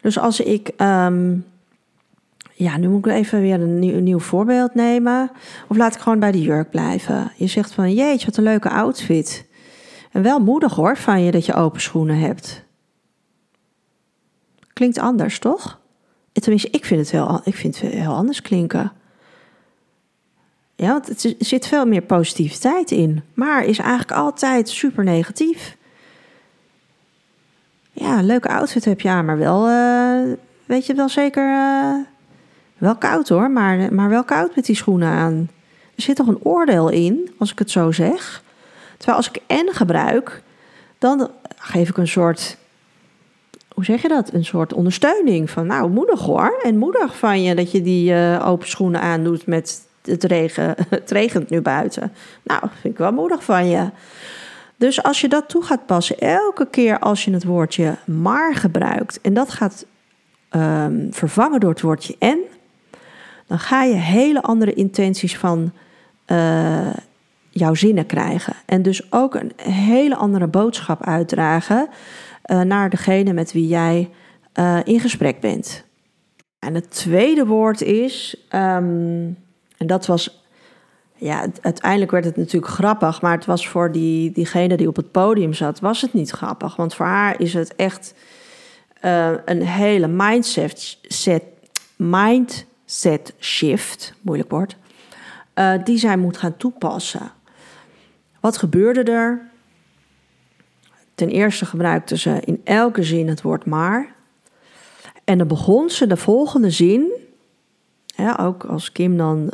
Dus 0.03 0.19
als 0.19 0.41
ik, 0.41 0.71
um, 0.77 1.47
ja, 2.55 2.77
nu 2.77 2.89
moet 2.89 3.07
ik 3.07 3.13
even 3.13 3.41
weer 3.41 3.61
een 3.61 4.03
nieuw, 4.05 4.19
voorbeeld 4.19 4.75
nemen. 4.75 5.31
Of 5.69 5.77
laat 5.77 5.95
ik 5.95 6.01
gewoon 6.01 6.19
bij 6.19 6.33
de 6.33 6.43
jurk 6.43 6.71
blijven. 6.71 7.33
Je 7.37 7.47
zegt 7.47 7.73
van, 7.73 7.95
jeetje, 7.95 8.27
wat 8.27 8.37
een 8.37 8.43
leuke 8.43 8.71
outfit. 8.71 9.47
En 10.13 10.23
wel 10.23 10.41
moedig 10.41 10.75
hoor, 10.75 10.97
van 10.97 11.23
je 11.23 11.31
dat 11.31 11.47
je 11.47 11.55
open 11.55 11.81
schoenen 11.81 12.19
hebt. 12.19 12.65
Klinkt 14.73 14.99
anders, 14.99 15.39
toch? 15.39 15.81
Tenminste, 16.33 16.71
ik 16.71 16.85
vind 16.85 17.01
het 17.01 17.11
heel, 17.11 17.41
ik 17.45 17.55
vind 17.55 17.81
het 17.81 17.93
heel 17.93 18.15
anders 18.15 18.43
klinken. 18.43 18.93
Ja, 20.81 20.89
want 20.89 21.07
het 21.07 21.35
zit 21.39 21.67
veel 21.67 21.87
meer 21.87 22.03
positiviteit 22.03 22.91
in. 22.91 23.23
Maar 23.35 23.65
is 23.65 23.79
eigenlijk 23.79 24.13
altijd 24.13 24.69
super 24.69 25.05
negatief. 25.05 25.77
Ja, 27.93 28.23
leuke 28.23 28.49
outfit 28.49 28.85
heb 28.85 29.01
je 29.01 29.09
aan, 29.09 29.25
maar 29.25 29.39
wel, 29.39 29.69
uh, 29.69 30.33
weet 30.65 30.87
je 30.87 30.95
wel 30.95 31.09
zeker, 31.09 31.49
uh, 31.49 31.95
wel 32.77 32.97
koud 32.97 33.29
hoor, 33.29 33.51
maar, 33.51 33.95
maar 33.95 34.09
wel 34.09 34.25
koud 34.25 34.55
met 34.55 34.67
die 34.67 34.77
schoenen 34.77 35.09
aan. 35.09 35.51
Er 35.95 36.03
zit 36.03 36.17
toch 36.17 36.27
een 36.27 36.45
oordeel 36.45 36.89
in, 36.89 37.31
als 37.39 37.51
ik 37.53 37.59
het 37.59 37.71
zo 37.71 37.93
zeg. 37.93 38.43
Terwijl 38.97 39.17
als 39.17 39.31
ik 39.31 39.43
en 39.47 39.69
gebruik, 39.73 40.43
dan 40.99 41.31
geef 41.57 41.89
ik 41.89 41.97
een 41.97 42.09
soort, 42.09 42.57
hoe 43.75 43.85
zeg 43.85 44.03
je 44.03 44.09
dat? 44.09 44.33
Een 44.33 44.45
soort 44.45 44.73
ondersteuning 44.73 45.51
van, 45.51 45.67
nou, 45.67 45.91
moedig 45.91 46.21
hoor. 46.21 46.61
En 46.63 46.79
moedig 46.79 47.17
van 47.17 47.43
je 47.43 47.55
dat 47.55 47.71
je 47.71 47.83
die 47.83 48.13
uh, 48.13 48.47
open 48.49 48.69
schoenen 48.69 49.01
aandoet 49.01 49.47
met 49.47 49.87
het, 50.09 50.25
regen, 50.25 50.75
het 50.89 51.11
regent 51.11 51.51
nu 51.51 51.61
buiten. 51.61 52.13
Nou, 52.43 52.61
vind 52.81 52.95
ik 52.95 52.99
wel 52.99 53.13
moedig 53.13 53.45
van 53.45 53.69
je. 53.69 53.91
Dus 54.77 55.03
als 55.03 55.21
je 55.21 55.29
dat 55.29 55.49
toe 55.49 55.63
gaat 55.63 55.87
passen, 55.87 56.19
elke 56.19 56.67
keer 56.71 56.99
als 56.99 57.25
je 57.25 57.33
het 57.33 57.45
woordje 57.45 57.97
maar 58.05 58.55
gebruikt 58.55 59.21
en 59.21 59.35
dat 59.35 59.51
gaat 59.51 59.87
um, 60.51 61.09
vervangen 61.11 61.61
door 61.61 61.71
het 61.71 61.81
woordje 61.81 62.17
en, 62.19 62.39
dan 63.47 63.59
ga 63.59 63.83
je 63.83 63.95
hele 63.95 64.43
andere 64.43 64.75
intenties 64.75 65.37
van 65.37 65.73
uh, 66.27 66.93
jouw 67.51 67.75
zinnen 67.75 68.07
krijgen. 68.07 68.55
En 68.67 68.83
dus 68.83 69.13
ook 69.13 69.35
een 69.35 69.53
hele 69.63 70.17
andere 70.17 70.47
boodschap 70.47 71.05
uitdragen 71.07 71.89
uh, 72.47 72.61
naar 72.61 72.91
degene 72.91 73.33
met 73.33 73.53
wie 73.53 73.67
jij 73.67 74.11
uh, 74.55 74.79
in 74.85 75.01
gesprek 75.01 75.41
bent. 75.41 75.85
En 76.59 76.75
het 76.75 76.91
tweede 76.91 77.47
woord 77.47 77.83
is, 77.83 78.47
um, 78.55 79.37
en 79.79 79.87
dat 79.87 80.07
was, 80.07 80.45
ja, 81.15 81.47
uiteindelijk 81.61 82.11
werd 82.11 82.25
het 82.25 82.37
natuurlijk 82.37 82.73
grappig, 82.73 83.23
maar 83.23 83.37
het 83.37 83.47
was 83.47 83.69
voor 83.69 83.93
die, 83.93 84.31
diegene 84.33 84.77
die 84.77 84.89
op 84.89 84.97
het 84.97 85.13
podium 85.13 85.53
zat, 85.53 85.81
was 85.81 86.01
het 86.01 86.13
niet 86.13 86.31
grappig. 86.31 86.77
Want 86.77 86.95
voor 86.95 87.07
haar 87.07 87.41
is 87.41 87.55
het 87.55 87.77
echt 87.77 88.15
uh, 89.03 89.31
een 89.45 89.63
hele 89.63 90.07
mindset, 90.09 90.99
set, 91.03 91.43
mindset 91.97 93.35
shift, 93.39 94.15
moeilijk 94.21 94.51
woord, 94.51 94.77
uh, 95.55 95.73
die 95.85 95.99
zij 95.99 96.17
moet 96.17 96.37
gaan 96.37 96.57
toepassen. 96.57 97.33
Wat 98.41 98.57
gebeurde 98.57 99.03
er? 99.03 99.51
Ten 101.15 101.29
eerste 101.29 101.67
gebruikte 101.67 102.19
ze 102.19 102.41
in 102.45 102.61
elke 102.65 103.03
zin 103.03 103.29
het 103.29 103.43
woord 103.43 103.65
maar. 103.65 104.15
En 105.25 105.39
dan 105.39 105.47
begon 105.47 105.91
ze 105.91 106.07
de 106.07 106.17
volgende 106.17 106.71
zin, 106.71 107.11
ja, 108.07 108.39
ook 108.41 108.65
als 108.65 108.93
Kim 108.93 109.17
dan 109.17 109.51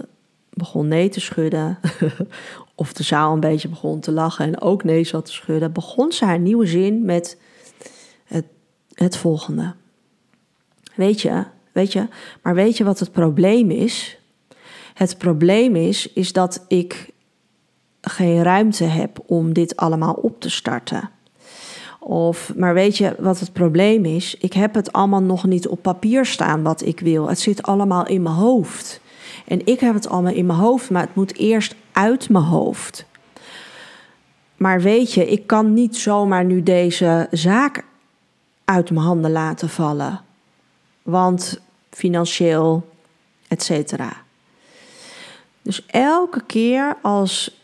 begon 0.55 0.89
nee 0.89 1.09
te 1.09 1.21
schudden, 1.21 1.79
of 2.75 2.93
de 2.93 3.03
zaal 3.03 3.33
een 3.33 3.41
beetje 3.41 3.69
begon 3.69 4.01
te 4.01 4.13
lachen 4.13 4.47
en 4.47 4.61
ook 4.61 4.85
nee 4.85 5.05
zat 5.05 5.25
te 5.25 5.33
schudden, 5.33 5.73
begon 5.73 6.13
ze 6.13 6.25
haar 6.25 6.39
nieuwe 6.39 6.67
zin 6.67 7.05
met 7.05 7.39
het, 8.25 8.45
het 8.93 9.17
volgende. 9.17 9.75
Weet 10.95 11.21
je, 11.21 11.45
weet 11.73 11.93
je, 11.93 12.09
maar 12.43 12.55
weet 12.55 12.77
je 12.77 12.85
wat 12.85 12.99
het 12.99 13.13
probleem 13.13 13.71
is? 13.71 14.19
Het 14.95 15.19
probleem 15.19 15.77
is, 15.77 16.13
is 16.13 16.33
dat 16.33 16.65
ik 16.69 17.11
geen 18.01 18.43
ruimte 18.43 18.85
heb 18.85 19.19
om 19.27 19.53
dit 19.53 19.77
allemaal 19.77 20.15
op 20.15 20.41
te 20.41 20.51
starten. 20.51 21.11
Of, 22.01 22.53
maar 22.57 22.75
weet 22.75 22.97
je 22.97 23.15
wat 23.19 23.41
het 23.41 23.53
probleem 23.53 24.05
is? 24.05 24.37
Ik 24.37 24.53
heb 24.53 24.75
het 24.75 24.93
allemaal 24.93 25.23
nog 25.23 25.45
niet 25.45 25.69
op 25.69 25.83
papier 25.83 26.27
staan 26.27 26.63
wat 26.63 26.87
ik 26.87 27.01
wil. 27.01 27.29
Het 27.29 27.39
zit 27.39 27.63
allemaal 27.63 28.07
in 28.07 28.23
mijn 28.23 28.35
hoofd. 28.35 29.01
En 29.47 29.67
ik 29.67 29.81
heb 29.81 29.95
het 29.95 30.09
allemaal 30.09 30.33
in 30.33 30.47
mijn 30.47 30.59
hoofd, 30.59 30.91
maar 30.91 31.03
het 31.03 31.15
moet 31.15 31.37
eerst 31.37 31.75
uit 31.93 32.29
mijn 32.29 32.45
hoofd. 32.45 33.07
Maar 34.57 34.81
weet 34.81 35.13
je, 35.13 35.31
ik 35.31 35.47
kan 35.47 35.75
niet 35.75 35.97
zomaar 35.97 36.45
nu 36.45 36.63
deze 36.63 37.27
zaak 37.31 37.85
uit 38.65 38.91
mijn 38.91 39.07
handen 39.07 39.31
laten 39.31 39.69
vallen. 39.69 40.21
Want 41.03 41.61
financieel, 41.91 42.89
et 43.49 43.63
cetera. 43.63 44.13
Dus 45.63 45.87
elke 45.87 46.43
keer 46.47 46.97
als 47.03 47.63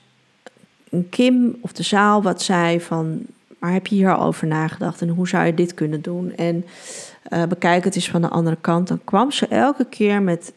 Kim 1.10 1.56
of 1.60 1.72
de 1.72 1.82
zaal 1.82 2.22
wat 2.22 2.42
zei 2.42 2.80
van 2.80 3.26
maar 3.60 3.72
heb 3.72 3.86
je 3.86 3.94
hier 3.94 4.14
al 4.14 4.26
over 4.26 4.46
nagedacht 4.46 5.00
en 5.00 5.08
hoe 5.08 5.28
zou 5.28 5.46
je 5.46 5.54
dit 5.54 5.74
kunnen 5.74 6.02
doen? 6.02 6.34
En 6.36 6.64
uh, 7.32 7.42
bekijk 7.44 7.84
het 7.84 7.94
eens 7.94 8.10
van 8.10 8.20
de 8.20 8.28
andere 8.28 8.56
kant. 8.60 8.88
Dan 8.88 9.00
kwam 9.04 9.30
ze 9.30 9.46
elke 9.46 9.84
keer 9.84 10.22
met 10.22 10.52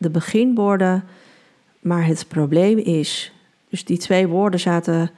de 0.00 0.10
beginwoorden, 0.10 1.04
maar 1.80 2.06
het 2.06 2.28
probleem 2.28 2.78
is. 2.78 3.32
Dus 3.68 3.84
die 3.84 3.98
twee 3.98 4.26
woorden 4.26 4.60
zaten, 4.60 5.10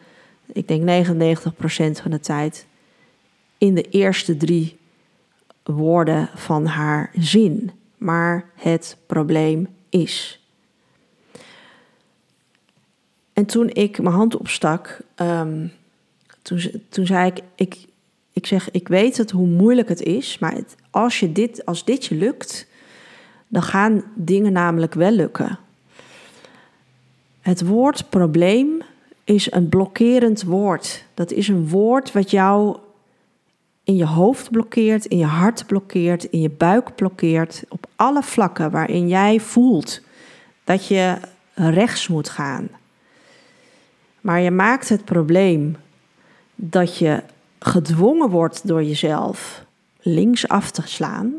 ik 0.52 0.68
denk 0.68 1.06
99% 1.06 1.46
van 2.02 2.10
de 2.10 2.20
tijd, 2.20 2.66
in 3.58 3.74
de 3.74 3.88
eerste 3.90 4.36
drie 4.36 4.78
woorden 5.62 6.30
van 6.34 6.66
haar 6.66 7.10
zin. 7.14 7.70
Maar 7.98 8.50
het 8.54 8.96
probleem 9.06 9.68
is. 9.88 10.40
En 13.32 13.46
toen 13.46 13.68
ik 13.68 14.02
mijn 14.02 14.14
hand 14.14 14.36
opstak, 14.36 15.00
um, 15.16 15.72
toen, 16.42 16.82
toen 16.88 17.06
zei 17.06 17.26
ik, 17.26 17.40
ik, 17.54 17.84
ik 18.32 18.46
zeg, 18.46 18.70
ik 18.70 18.88
weet 18.88 19.16
het 19.16 19.30
hoe 19.30 19.46
moeilijk 19.46 19.88
het 19.88 20.02
is, 20.02 20.38
maar 20.38 20.56
als, 20.90 21.20
je 21.20 21.32
dit, 21.32 21.66
als 21.66 21.84
dit 21.84 22.04
je 22.04 22.14
lukt, 22.14 22.70
dan 23.52 23.62
gaan 23.62 24.02
dingen 24.14 24.52
namelijk 24.52 24.94
wel 24.94 25.10
lukken. 25.10 25.58
Het 27.40 27.66
woord 27.66 28.10
probleem 28.10 28.82
is 29.24 29.52
een 29.52 29.68
blokkerend 29.68 30.42
woord. 30.42 31.04
Dat 31.14 31.32
is 31.32 31.48
een 31.48 31.68
woord 31.68 32.12
wat 32.12 32.30
jou 32.30 32.76
in 33.84 33.96
je 33.96 34.06
hoofd 34.06 34.50
blokkeert, 34.50 35.04
in 35.04 35.18
je 35.18 35.24
hart 35.24 35.66
blokkeert, 35.66 36.24
in 36.24 36.40
je 36.40 36.50
buik 36.50 36.94
blokkeert, 36.94 37.64
op 37.68 37.86
alle 37.96 38.22
vlakken 38.22 38.70
waarin 38.70 39.08
jij 39.08 39.40
voelt 39.40 40.00
dat 40.64 40.86
je 40.86 41.16
rechts 41.54 42.08
moet 42.08 42.28
gaan. 42.28 42.68
Maar 44.20 44.40
je 44.40 44.50
maakt 44.50 44.88
het 44.88 45.04
probleem 45.04 45.76
dat 46.54 46.98
je 46.98 47.22
gedwongen 47.58 48.28
wordt 48.28 48.66
door 48.66 48.82
jezelf 48.82 49.64
links 50.00 50.48
af 50.48 50.70
te 50.70 50.82
slaan, 50.84 51.34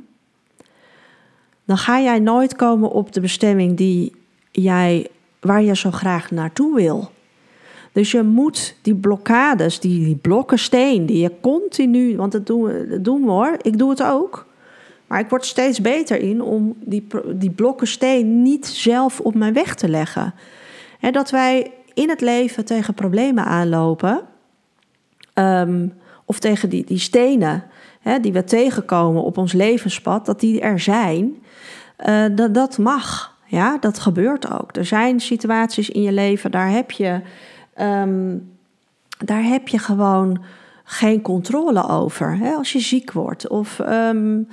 dan 1.65 1.77
ga 1.77 2.01
jij 2.01 2.19
nooit 2.19 2.55
komen 2.55 2.91
op 2.91 3.13
de 3.13 3.21
bestemming 3.21 3.77
die 3.77 4.15
jij, 4.51 5.07
waar 5.39 5.61
je 5.61 5.75
zo 5.75 5.91
graag 5.91 6.31
naartoe 6.31 6.75
wil. 6.75 7.11
Dus 7.91 8.11
je 8.11 8.23
moet 8.23 8.75
die 8.81 8.95
blokkades, 8.95 9.79
die, 9.79 10.05
die 10.05 10.15
blokken 10.15 10.59
steen, 10.59 11.05
die 11.05 11.21
je 11.21 11.31
continu, 11.41 12.17
want 12.17 12.31
dat 12.31 12.47
doen, 12.47 12.63
we, 12.63 12.87
dat 12.87 13.03
doen 13.03 13.27
hoor, 13.27 13.57
ik 13.61 13.77
doe 13.77 13.89
het 13.89 14.03
ook. 14.03 14.45
Maar 15.07 15.19
ik 15.19 15.29
word 15.29 15.45
steeds 15.45 15.81
beter 15.81 16.19
in 16.19 16.41
om 16.41 16.75
die, 16.79 17.07
die 17.35 17.51
blokken 17.51 17.87
steen 17.87 18.41
niet 18.41 18.67
zelf 18.67 19.19
op 19.19 19.35
mijn 19.35 19.53
weg 19.53 19.75
te 19.75 19.89
leggen. 19.89 20.33
En 20.99 21.13
dat 21.13 21.29
wij 21.29 21.71
in 21.93 22.09
het 22.09 22.21
leven 22.21 22.65
tegen 22.65 22.93
problemen 22.93 23.45
aanlopen 23.45 24.21
Ehm, 25.33 25.87
of 26.25 26.39
tegen 26.39 26.69
die, 26.69 26.85
die 26.85 26.99
stenen 26.99 27.63
hè, 28.03 28.19
die 28.19 28.33
we 28.33 28.43
tegenkomen 28.43 29.23
op 29.23 29.37
ons 29.37 29.53
levenspad, 29.53 30.25
dat 30.25 30.39
die 30.39 30.61
er 30.61 30.79
zijn, 30.79 31.35
uh, 32.05 32.25
dat, 32.35 32.53
dat 32.53 32.77
mag. 32.77 33.31
Ja, 33.45 33.77
dat 33.79 33.99
gebeurt 33.99 34.51
ook. 34.51 34.75
Er 34.75 34.85
zijn 34.85 35.19
situaties 35.19 35.89
in 35.89 36.01
je 36.01 36.11
leven, 36.11 36.51
daar 36.51 36.69
heb 36.69 36.91
je, 36.91 37.21
um, 37.81 38.51
daar 39.17 39.43
heb 39.43 39.67
je 39.67 39.77
gewoon 39.77 40.43
geen 40.83 41.21
controle 41.21 41.89
over. 41.89 42.37
Hè? 42.37 42.53
Als 42.53 42.71
je 42.71 42.79
ziek 42.79 43.11
wordt 43.11 43.47
of 43.47 43.79
um, 43.79 44.47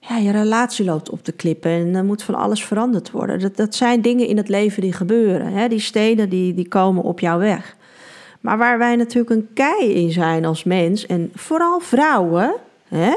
ja, 0.00 0.16
je 0.16 0.30
relatie 0.30 0.84
loopt 0.84 1.10
op 1.10 1.24
de 1.24 1.32
klippen 1.32 1.70
en 1.70 1.94
er 1.94 2.04
moet 2.04 2.22
van 2.22 2.34
alles 2.34 2.64
veranderd 2.64 3.10
worden. 3.10 3.40
Dat, 3.40 3.56
dat 3.56 3.74
zijn 3.74 4.00
dingen 4.00 4.26
in 4.26 4.36
het 4.36 4.48
leven 4.48 4.82
die 4.82 4.92
gebeuren. 4.92 5.52
Hè? 5.52 5.68
Die 5.68 5.80
stenen 5.80 6.28
die, 6.28 6.54
die 6.54 6.68
komen 6.68 7.02
op 7.02 7.20
jouw 7.20 7.38
weg. 7.38 7.76
Maar 8.40 8.58
waar 8.58 8.78
wij 8.78 8.96
natuurlijk 8.96 9.30
een 9.30 9.48
kei 9.54 9.92
in 9.92 10.12
zijn 10.12 10.44
als 10.44 10.64
mens, 10.64 11.06
en 11.06 11.30
vooral 11.34 11.80
vrouwen, 11.80 12.54
hè, 12.88 13.16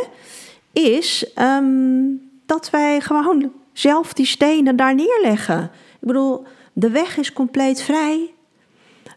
is 0.74 1.34
ehm, 1.34 2.06
dat 2.46 2.70
wij 2.70 3.02
gewoon 3.02 3.52
zelf 3.74 4.14
die 4.14 4.26
stenen 4.26 4.76
daar 4.76 4.96
neerleggen. 4.96 5.64
Ik 6.00 6.08
bedoel, 6.08 6.46
de 6.74 6.90
weg 6.90 7.18
is 7.18 7.34
compleet 7.34 7.82
vrij. 7.82 8.34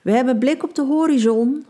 We 0.02 0.12
hebben 0.12 0.38
blik 0.38 0.62
op 0.62 0.74
de 0.74 0.82
horizon. 0.82 1.66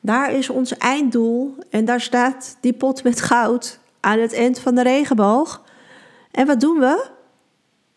Daar 0.00 0.32
is 0.32 0.48
ons 0.48 0.76
einddoel. 0.76 1.54
En 1.70 1.84
daar 1.84 2.00
staat 2.00 2.56
die 2.60 2.72
pot 2.72 3.02
met 3.02 3.20
goud 3.20 3.78
aan 4.00 4.18
het 4.18 4.32
eind 4.32 4.58
van 4.58 4.74
de 4.74 4.82
regenboog. 4.82 5.62
En 6.30 6.46
wat 6.46 6.60
doen 6.60 6.78
we? 6.78 7.06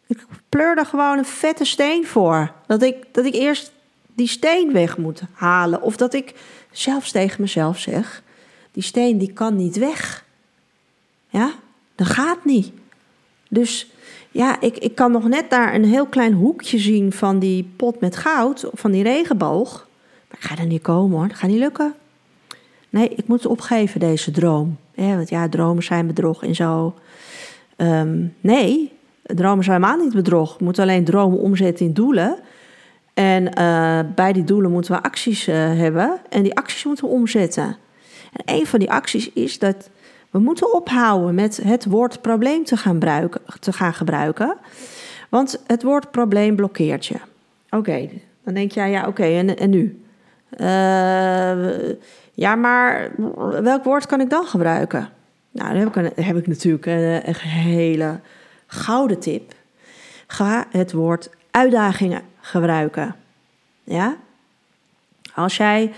Ik 0.08 0.26
pleur 0.50 0.78
er 0.78 0.86
gewoon 0.86 1.18
een 1.18 1.26
vette 1.26 1.66
steen 1.66 2.08
voor. 2.08 2.54
Dat 2.68 2.82
ik, 2.82 3.06
dat 3.12 3.26
ik 3.26 3.34
eerst 3.34 3.72
die 4.16 4.28
steen 4.28 4.74
weg 4.74 4.98
moet 4.98 5.22
halen. 5.34 5.82
Of 5.82 5.96
dat 5.96 6.14
ik 6.14 6.34
zelfs 6.72 7.12
tegen 7.12 7.42
mezelf 7.42 7.78
zeg: 7.78 8.24
die 8.72 8.84
steen 8.84 9.18
die 9.18 9.34
kan 9.34 9.56
niet 9.56 9.78
weg. 9.78 10.26
Ja, 11.38 11.52
dat 11.96 12.08
gaat 12.08 12.46
niet. 12.46 12.72
Dus 13.50 13.92
ja, 14.32 14.62
ik, 14.62 14.78
ik 14.78 14.96
kan 14.96 15.12
nog 15.12 15.28
net 15.28 15.50
daar 15.50 15.76
een 15.76 15.86
heel 15.86 16.06
klein 16.06 16.34
hoekje 16.34 16.78
zien 16.78 17.12
van 17.12 17.40
die 17.40 17.70
pot 17.76 18.00
met 18.00 18.16
goud, 18.16 18.70
van 18.74 18.92
die 18.92 19.04
regenboog. 19.04 19.88
Maar 20.30 20.40
ik 20.40 20.46
ga 20.46 20.58
er 20.58 20.66
niet 20.66 20.82
komen 20.82 21.18
hoor, 21.18 21.28
dat 21.28 21.38
gaat 21.38 21.50
niet 21.50 21.60
lukken. 21.60 21.94
Nee, 22.90 23.10
ik 23.10 23.28
moet 23.28 23.46
opgeven 23.46 24.00
deze 24.00 24.32
droom. 24.32 24.78
Ja, 24.94 25.16
want 25.16 25.30
ja, 25.30 25.50
dromen 25.50 25.84
zijn 25.84 26.08
bedrog 26.08 26.44
en 26.44 26.56
zo. 26.56 26.94
Um, 27.78 28.34
nee, 28.42 28.92
dromen 29.24 29.64
zijn 29.64 29.84
helemaal 29.84 30.06
niet 30.06 30.16
bedrog. 30.16 30.56
Je 30.58 30.64
moet 30.64 30.80
alleen 30.80 31.06
dromen 31.06 31.40
omzetten 31.40 31.86
in 31.86 31.94
doelen. 31.94 32.40
En 33.14 33.44
uh, 33.44 34.00
bij 34.16 34.34
die 34.34 34.44
doelen 34.44 34.72
moeten 34.72 34.92
we 34.92 35.04
acties 35.04 35.48
uh, 35.48 35.56
hebben 35.56 36.20
en 36.30 36.44
die 36.44 36.56
acties 36.56 36.84
moeten 36.84 37.06
we 37.06 37.12
omzetten. 37.12 37.78
En 38.34 38.56
een 38.56 38.68
van 38.68 38.80
die 38.80 38.92
acties 38.92 39.34
is 39.34 39.60
dat 39.60 39.90
we 40.30 40.40
moeten 40.40 40.74
ophouden 40.74 41.36
met 41.36 41.60
het 41.64 41.86
woord 41.86 42.22
probleem 42.22 42.64
te 42.64 42.78
gaan, 42.78 42.94
gebruiken, 42.94 43.42
te 43.60 43.74
gaan 43.74 43.94
gebruiken. 43.94 44.58
Want 45.30 45.64
het 45.68 45.84
woord 45.84 46.12
probleem 46.12 46.56
blokkeert 46.56 47.06
je. 47.06 47.18
Oké, 47.70 48.10
dan 48.44 48.54
denk 48.54 48.72
jij, 48.72 48.92
ja, 48.92 49.08
oké, 49.08 49.24
en, 49.24 49.58
en 49.58 49.70
nu? 49.70 50.02
Uh, 50.60 51.92
ja, 52.34 52.56
maar 52.56 53.12
welk 53.62 53.84
woord 53.84 54.06
kan 54.06 54.22
ik 54.22 54.30
dan 54.30 54.46
gebruiken? 54.46 55.10
Nou, 55.52 55.74
dan 55.74 55.80
heb 55.80 55.96
ik, 55.96 56.26
heb 56.26 56.38
ik 56.38 56.48
natuurlijk 56.48 56.86
een, 56.86 57.28
een 57.28 57.36
hele 57.36 58.20
gouden 58.68 59.20
tip. 59.20 59.54
Ga 60.28 60.66
het 60.72 60.92
woord 60.92 61.30
uitdagingen 61.52 62.22
gebruiken. 62.40 63.16
Ja? 63.84 64.18
Als 65.34 65.58
jij 65.58 65.94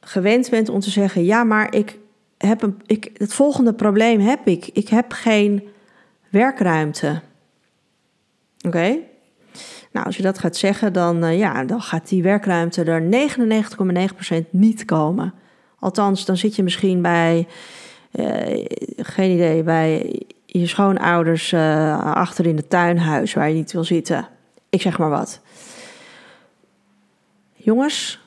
gewend 0.00 0.50
bent 0.50 0.68
om 0.68 0.80
te 0.80 0.90
zeggen: 0.90 1.24
ja, 1.24 1.44
maar 1.44 1.74
ik 1.74 1.98
heb 2.46 2.70
ik, 2.86 3.10
het 3.16 3.34
volgende 3.34 3.72
probleem 3.72 4.20
heb 4.20 4.46
ik. 4.46 4.70
Ik 4.72 4.88
heb 4.88 5.12
geen 5.12 5.68
werkruimte. 6.28 7.20
Oké? 8.66 8.96
Nou, 9.92 10.06
als 10.06 10.16
je 10.16 10.22
dat 10.22 10.38
gaat 10.38 10.56
zeggen, 10.56 10.92
dan, 10.92 11.24
uh, 11.24 11.38
ja, 11.38 11.64
dan 11.64 11.82
gaat 11.82 12.08
die 12.08 12.22
werkruimte 12.22 12.84
er 12.84 13.30
99,9% 14.44 14.50
niet 14.50 14.84
komen. 14.84 15.34
Althans, 15.78 16.24
dan 16.24 16.36
zit 16.36 16.56
je 16.56 16.62
misschien 16.62 17.02
bij, 17.02 17.46
uh, 18.12 18.66
geen 18.96 19.30
idee, 19.30 19.62
bij 19.62 20.20
je 20.46 20.66
schoonouders 20.66 21.52
uh, 21.52 22.00
achter 22.00 22.46
in 22.46 22.56
het 22.56 22.70
tuinhuis 22.70 23.34
waar 23.34 23.48
je 23.48 23.54
niet 23.54 23.72
wil 23.72 23.84
zitten. 23.84 24.28
Ik 24.68 24.80
zeg 24.80 24.98
maar 24.98 25.10
wat. 25.10 25.40
Jongens, 27.54 28.20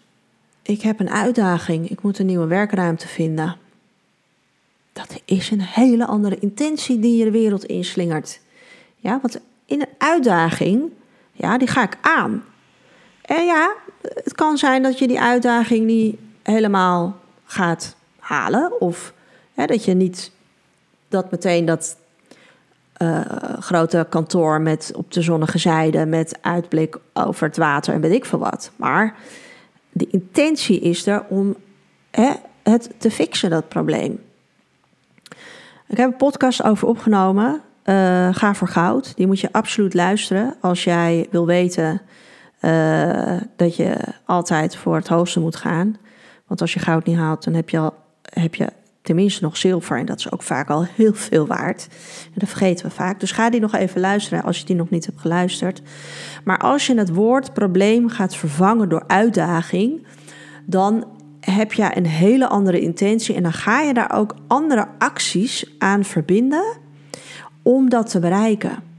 ik 0.62 0.82
heb 0.82 0.99
een 0.99 1.10
uitdaging. 1.10 1.89
Ik 1.89 2.01
moet 2.01 2.19
een 2.19 2.25
nieuwe 2.25 2.47
werkruimte 2.47 3.08
vinden. 3.08 3.56
Dat 4.96 5.22
is 5.26 5.52
een 5.52 5.62
hele 5.62 6.06
andere 6.06 6.40
intentie 6.40 7.00
die 7.00 7.18
je 7.18 7.24
de 7.24 7.32
wereld 7.32 7.66
inslingert. 7.66 8.40
Ja, 8.96 9.20
want 9.22 9.40
in 9.66 9.82
een 9.82 9.88
uitdaging, 9.98 10.92
ja, 11.32 11.58
die 11.58 11.68
ga 11.68 11.84
ik 11.84 11.98
aan. 12.02 12.44
En 13.22 13.46
ja, 13.46 13.74
het 14.02 14.34
kan 14.34 14.58
zijn 14.58 14.84
dat 14.84 15.00
je 15.00 15.08
die 15.08 15.20
uitdaging 15.20 15.86
niet 15.86 16.18
helemaal 16.44 17.20
gaat 17.46 17.96
halen. 18.20 18.82
Of 18.82 19.14
hè, 19.54 19.66
dat 19.66 19.86
je 19.86 19.94
niet 19.94 20.32
dat 21.08 21.32
meteen 21.32 21.66
dat 21.66 21.98
uh, 22.98 23.22
grote 23.60 24.08
kantoor 24.10 24.62
met 24.62 24.92
op 24.96 25.12
de 25.12 25.22
zonnige 25.22 25.58
zijde 25.58 26.06
met 26.06 26.38
uitblik 26.42 26.98
over 27.14 27.48
het 27.48 27.58
water 27.58 27.94
en 27.94 28.02
weet 28.02 28.12
ik 28.12 28.26
veel 28.26 28.40
wat. 28.40 28.72
Maar 28.76 29.16
de 29.92 30.08
intentie 30.12 30.80
is 30.80 31.08
er 31.08 31.26
om 31.28 31.56
het 32.64 32.90
te 32.98 33.12
fixen, 33.12 33.50
dat 33.50 33.68
probleem. 33.68 34.20
Ik 35.96 36.02
heb 36.02 36.12
een 36.12 36.18
podcast 36.18 36.64
over 36.64 36.88
opgenomen. 36.88 37.62
Uh, 37.86 38.28
Ga 38.32 38.54
voor 38.54 38.68
goud. 38.68 39.16
Die 39.16 39.28
moet 39.28 39.40
je 39.40 39.52
absoluut 39.52 39.94
luisteren 39.94 40.56
als 40.62 40.84
jij 40.84 41.28
wil 41.32 41.46
weten 41.46 42.02
uh, 42.62 43.42
dat 43.56 43.76
je 43.76 43.98
altijd 44.26 44.76
voor 44.76 44.96
het 44.96 45.08
hoogste 45.08 45.40
moet 45.40 45.56
gaan. 45.56 45.98
Want 46.48 46.62
als 46.62 46.74
je 46.74 46.80
goud 46.80 47.06
niet 47.06 47.18
haalt, 47.18 47.44
dan 47.44 47.54
heb 47.54 47.70
je, 47.70 47.78
al, 47.78 47.94
heb 48.22 48.56
je 48.56 48.68
tenminste 49.02 49.44
nog 49.44 49.58
zilver. 49.58 49.98
En 49.98 50.06
dat 50.06 50.20
is 50.20 50.32
ook 50.32 50.44
vaak 50.44 50.70
al 50.70 50.86
heel 50.96 51.14
veel 51.14 51.48
waard. 51.48 51.88
En 52.26 52.40
dat 52.40 52.50
vergeten 52.50 52.86
we 52.86 52.92
vaak. 52.92 53.20
Dus 53.20 53.32
ga 53.32 53.50
die 53.50 53.62
nog 53.62 53.74
even 53.76 54.02
luisteren 54.02 54.44
als 54.44 54.60
je 54.60 54.66
die 54.66 54.76
nog 54.76 54.90
niet 54.90 55.06
hebt 55.06 55.22
geluisterd. 55.22 55.82
Maar 56.44 56.58
als 56.58 56.88
je 56.88 56.98
het 56.98 57.14
woord 57.14 57.54
probleem 57.54 58.10
gaat 58.10 58.36
vervangen 58.36 58.90
door 58.90 59.04
uitdaging, 59.08 60.08
dan 60.66 61.06
heb 61.52 61.74
je 61.74 61.92
een 61.94 62.06
hele 62.06 62.48
andere 62.48 62.80
intentie. 62.80 63.36
En 63.36 63.44
dan 63.44 63.54
ga 63.54 63.82
je 63.82 63.94
daar 63.94 64.12
ook 64.16 64.36
andere 64.48 64.88
acties 64.98 65.76
aan 65.78 66.04
verbinden 66.04 66.64
om 67.62 67.90
dat 67.90 68.10
te 68.10 68.20
bereiken. 68.20 68.94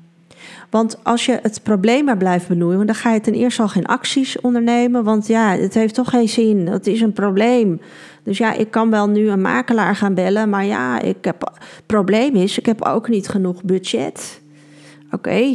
Want 0.70 1.04
als 1.04 1.26
je 1.26 1.38
het 1.42 1.62
probleem 1.62 2.04
maar 2.04 2.16
blijft 2.16 2.48
benoemen, 2.48 2.86
dan 2.86 2.94
ga 2.94 3.12
je 3.12 3.20
ten 3.20 3.34
eerste 3.34 3.62
al 3.62 3.68
geen 3.68 3.86
acties 3.86 4.40
ondernemen. 4.40 5.04
Want 5.04 5.26
ja, 5.26 5.56
het 5.56 5.74
heeft 5.74 5.94
toch 5.94 6.10
geen 6.10 6.28
zin. 6.28 6.66
Het 6.66 6.86
is 6.86 7.00
een 7.00 7.12
probleem. 7.12 7.80
Dus 8.22 8.38
ja, 8.38 8.52
ik 8.52 8.70
kan 8.70 8.90
wel 8.90 9.08
nu 9.08 9.28
een 9.28 9.40
makelaar 9.40 9.96
gaan 9.96 10.14
bellen, 10.14 10.48
maar 10.48 10.64
ja, 10.64 11.00
ik 11.00 11.24
heb, 11.24 11.40
het 11.40 11.86
probleem 11.86 12.34
is, 12.34 12.58
ik 12.58 12.66
heb 12.66 12.82
ook 12.82 13.08
niet 13.08 13.28
genoeg 13.28 13.62
budget. 13.62 14.40
Oké, 15.10 15.54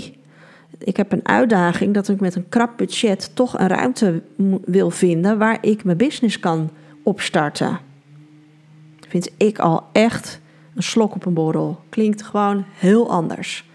ik 0.78 0.98
heb 0.98 1.12
een 1.12 1.28
uitdaging 1.28 1.94
dat 1.94 2.08
ik 2.08 2.20
met 2.20 2.36
een 2.36 2.50
krap 2.50 2.78
budget 2.78 3.32
toch 3.34 3.60
een 3.60 3.68
ruimte 3.68 4.22
wil 4.66 4.90
vinden 4.90 5.38
waar 5.38 5.58
ik 5.62 5.84
mijn 5.84 5.98
business 5.98 6.40
kan 6.40 6.70
opstarten. 7.04 7.80
Vind 9.08 9.30
ik 9.38 9.60
al 9.60 9.84
echt 9.92 10.42
een 10.76 10.84
slok 10.84 11.16
op 11.16 11.26
een 11.26 11.34
borrel. 11.34 11.80
Klinkt 11.90 12.24
gewoon 12.24 12.66
heel 12.78 13.10
anders. 13.10 13.70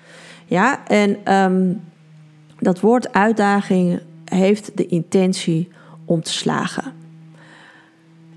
Ja, 0.47 0.87
en 0.87 1.35
um, 1.35 1.83
dat 2.59 2.81
woord 2.81 3.13
uitdaging 3.13 4.01
heeft 4.25 4.77
de 4.77 4.87
intentie 4.87 5.69
om 6.05 6.23
te 6.23 6.33
slagen. 6.33 6.93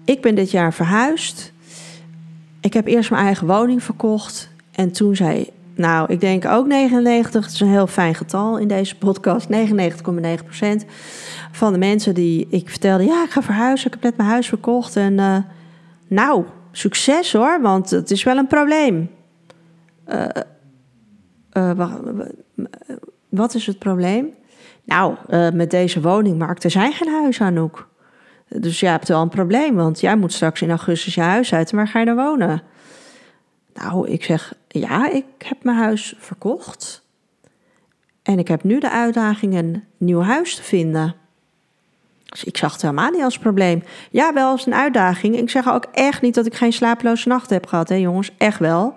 Ik 0.06 0.22
ben 0.22 0.36
dit 0.36 0.52
jaar 0.52 0.74
verhuisd. 0.74 1.54
Ik 2.62 2.74
heb 2.74 2.88
eerst 2.88 3.10
mijn 3.10 3.26
eigen 3.26 3.48
woning 3.48 3.84
verkocht. 3.84 4.50
En 4.72 4.92
toen 4.92 5.16
zei, 5.16 5.50
nou, 5.76 6.14
ik 6.14 6.20
denk 6.20 6.46
ook 6.46 6.68
99, 6.68 7.46
het 7.46 7.54
is 7.54 7.60
een 7.60 7.68
heel 7.68 7.88
fijn 7.88 8.16
getal 8.16 8.58
in 8.58 8.68
deze 8.68 8.96
podcast. 8.96 9.48
99,9% 9.52 9.56
van 11.60 11.74
de 11.74 11.80
mensen 11.80 12.14
die 12.14 12.48
ik 12.50 12.70
vertelde, 12.70 13.04
ja, 13.04 13.24
ik 13.24 13.30
ga 13.30 13.42
verhuizen, 13.42 13.88
ik 13.88 13.94
heb 13.94 14.04
net 14.04 14.18
mijn 14.18 14.30
huis 14.30 14.48
verkocht. 14.48 14.96
En 14.96 15.14
uh, 15.14 15.38
nou, 16.08 16.46
succes 16.72 17.34
hoor, 17.34 17.62
want 17.62 17.90
het 17.90 18.12
is 18.12 18.24
wel 18.24 18.38
een 18.38 18.48
probleem. 18.48 19.10
Uh, 20.08 20.26
uh, 21.54 21.96
wat 23.30 23.54
is 23.54 23.66
het 23.66 23.80
probleem? 23.80 24.34
Nou, 24.84 25.16
met 25.54 25.72
deze 25.72 26.02
woningmarkt, 26.02 26.64
er 26.64 26.72
zijn 26.72 26.94
geen 26.94 27.14
huizen, 27.14 27.46
Anouk. 27.46 27.88
Dus 28.48 28.80
jij 28.80 28.92
hebt 28.92 29.08
wel 29.08 29.22
een 29.22 29.30
probleem, 29.30 29.76
want 29.76 30.00
jij 30.00 30.16
moet 30.16 30.34
straks 30.34 30.62
in 30.62 30.70
augustus 30.70 31.16
je 31.16 31.22
huis 31.22 31.54
uit. 31.54 31.72
Waar 31.72 31.88
ga 31.88 32.00
je 32.00 32.06
dan 32.06 32.16
wonen? 32.16 32.62
Nou, 33.74 34.10
ik 34.10 34.24
zeg, 34.24 34.54
ja, 34.68 35.12
ik 35.12 35.26
heb 35.38 35.64
mijn 35.64 35.78
huis 35.78 36.16
verkocht. 36.18 37.06
En 38.24 38.40
ik 38.40 38.48
heb 38.48 38.64
nu 38.64 38.80
de 38.80 38.92
uitdaging 38.92 39.56
een 39.56 39.84
nieuw 39.98 40.22
huis 40.22 40.56
te 40.56 40.64
vinden. 40.64 41.16
Dus 42.30 42.44
ik 42.44 42.58
zag 42.58 42.72
het 42.72 42.82
helemaal 42.82 43.12
niet 43.12 43.24
als 43.24 43.38
probleem. 43.38 43.84
Ja, 44.12 44.34
wel 44.34 44.52
als 44.52 44.66
een 44.66 44.74
uitdaging. 44.74 45.38
Ik 45.38 45.50
zeg 45.50 45.70
ook 45.70 45.86
echt 45.92 46.22
niet 46.22 46.36
dat 46.36 46.46
ik 46.46 46.56
geen 46.56 46.74
slapeloze 46.74 47.28
nacht 47.28 47.50
heb 47.50 47.66
gehad, 47.66 47.90
hè 47.90 47.96
jongens. 47.96 48.32
Echt 48.38 48.60
wel 48.60 48.96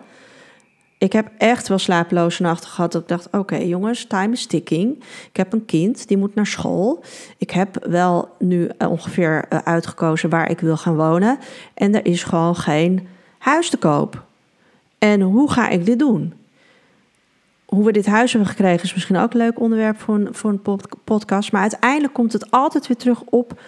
ik 1.03 1.13
heb 1.13 1.31
echt 1.39 1.69
wel 1.69 1.79
slapeloze 1.79 2.43
nachten 2.43 2.71
gehad. 2.71 2.93
Dat 2.93 3.03
ik 3.03 3.09
dacht, 3.09 3.29
oké 3.33 3.57
jongens, 3.57 4.07
time 4.07 4.33
is 4.33 4.47
ticking. 4.47 5.05
Ik 5.29 5.37
heb 5.37 5.53
een 5.53 5.65
kind, 5.65 6.09
die 6.09 6.17
moet 6.17 6.35
naar 6.35 6.47
school. 6.47 7.05
Ik 7.39 7.51
heb 7.51 7.87
wel 7.89 8.29
nu 8.39 8.69
eh, 8.79 8.91
ongeveer 8.91 9.45
eh, 9.49 9.59
uitgekozen 9.59 10.31
waar 10.31 10.51
ik 10.51 10.61
wil 10.61 10.77
gaan 10.77 10.97
wonen. 10.97 11.39
En 11.75 11.95
er 11.95 12.07
is 12.07 12.23
gewoon 12.23 12.57
geen 12.57 13.09
huis 13.39 13.71
te 13.71 13.77
koop. 13.77 14.23
En 14.99 15.21
hoe 15.21 15.51
ga 15.51 15.69
ik 15.69 15.87
dit 15.87 15.99
doen? 15.99 16.35
Hoe 17.75 17.85
we 17.85 17.93
dit 17.93 18.07
huis 18.07 18.33
hebben 18.33 18.51
gekregen 18.51 18.85
is 18.85 18.95
misschien 18.95 19.17
ook 19.17 19.33
een 19.33 19.39
leuk 19.39 19.61
onderwerp 19.61 20.01
voor 20.01 20.15
een, 20.15 20.29
voor 20.31 20.51
een 20.51 20.81
podcast. 21.05 21.53
Maar 21.53 21.61
uiteindelijk 21.61 22.13
komt 22.13 22.33
het 22.33 22.51
altijd 22.51 22.87
weer 22.87 22.97
terug 22.97 23.23
op, 23.23 23.61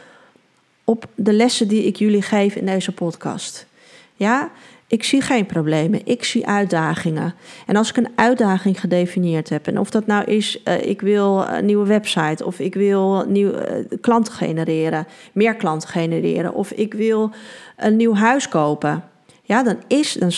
op 0.84 1.06
de 1.14 1.32
lessen 1.32 1.68
die 1.68 1.84
ik 1.84 1.96
jullie 1.96 2.22
geef 2.22 2.54
in 2.54 2.66
deze 2.66 2.92
podcast. 2.92 3.66
Ja, 4.14 4.50
ik 4.86 5.04
zie 5.04 5.20
geen 5.20 5.46
problemen, 5.46 6.06
ik 6.06 6.24
zie 6.24 6.46
uitdagingen. 6.46 7.34
En 7.66 7.76
als 7.76 7.88
ik 7.88 7.96
een 7.96 8.12
uitdaging 8.14 8.80
gedefinieerd 8.80 9.48
heb, 9.48 9.66
en 9.66 9.78
of 9.78 9.90
dat 9.90 10.06
nou 10.06 10.24
is, 10.24 10.60
uh, 10.64 10.86
ik 10.86 11.00
wil 11.00 11.46
een 11.48 11.64
nieuwe 11.64 11.86
website, 11.86 12.44
of 12.44 12.58
ik 12.58 12.74
wil 12.74 13.24
nieuw, 13.28 13.50
uh, 13.50 13.60
klanten 14.00 14.32
genereren, 14.32 15.06
meer 15.32 15.54
klanten 15.54 15.88
genereren, 15.88 16.54
of 16.54 16.70
ik 16.70 16.94
wil 16.94 17.30
een 17.76 17.96
nieuw 17.96 18.14
huis 18.14 18.48
kopen, 18.48 19.04
ja, 19.42 19.62
dan, 19.62 19.76
is, 19.86 20.12
dan, 20.12 20.30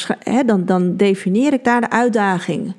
dan, 0.46 0.64
dan 0.64 0.96
definieer 0.96 1.52
ik 1.52 1.64
daar 1.64 1.80
de 1.80 1.90
uitdaging. 1.90 2.74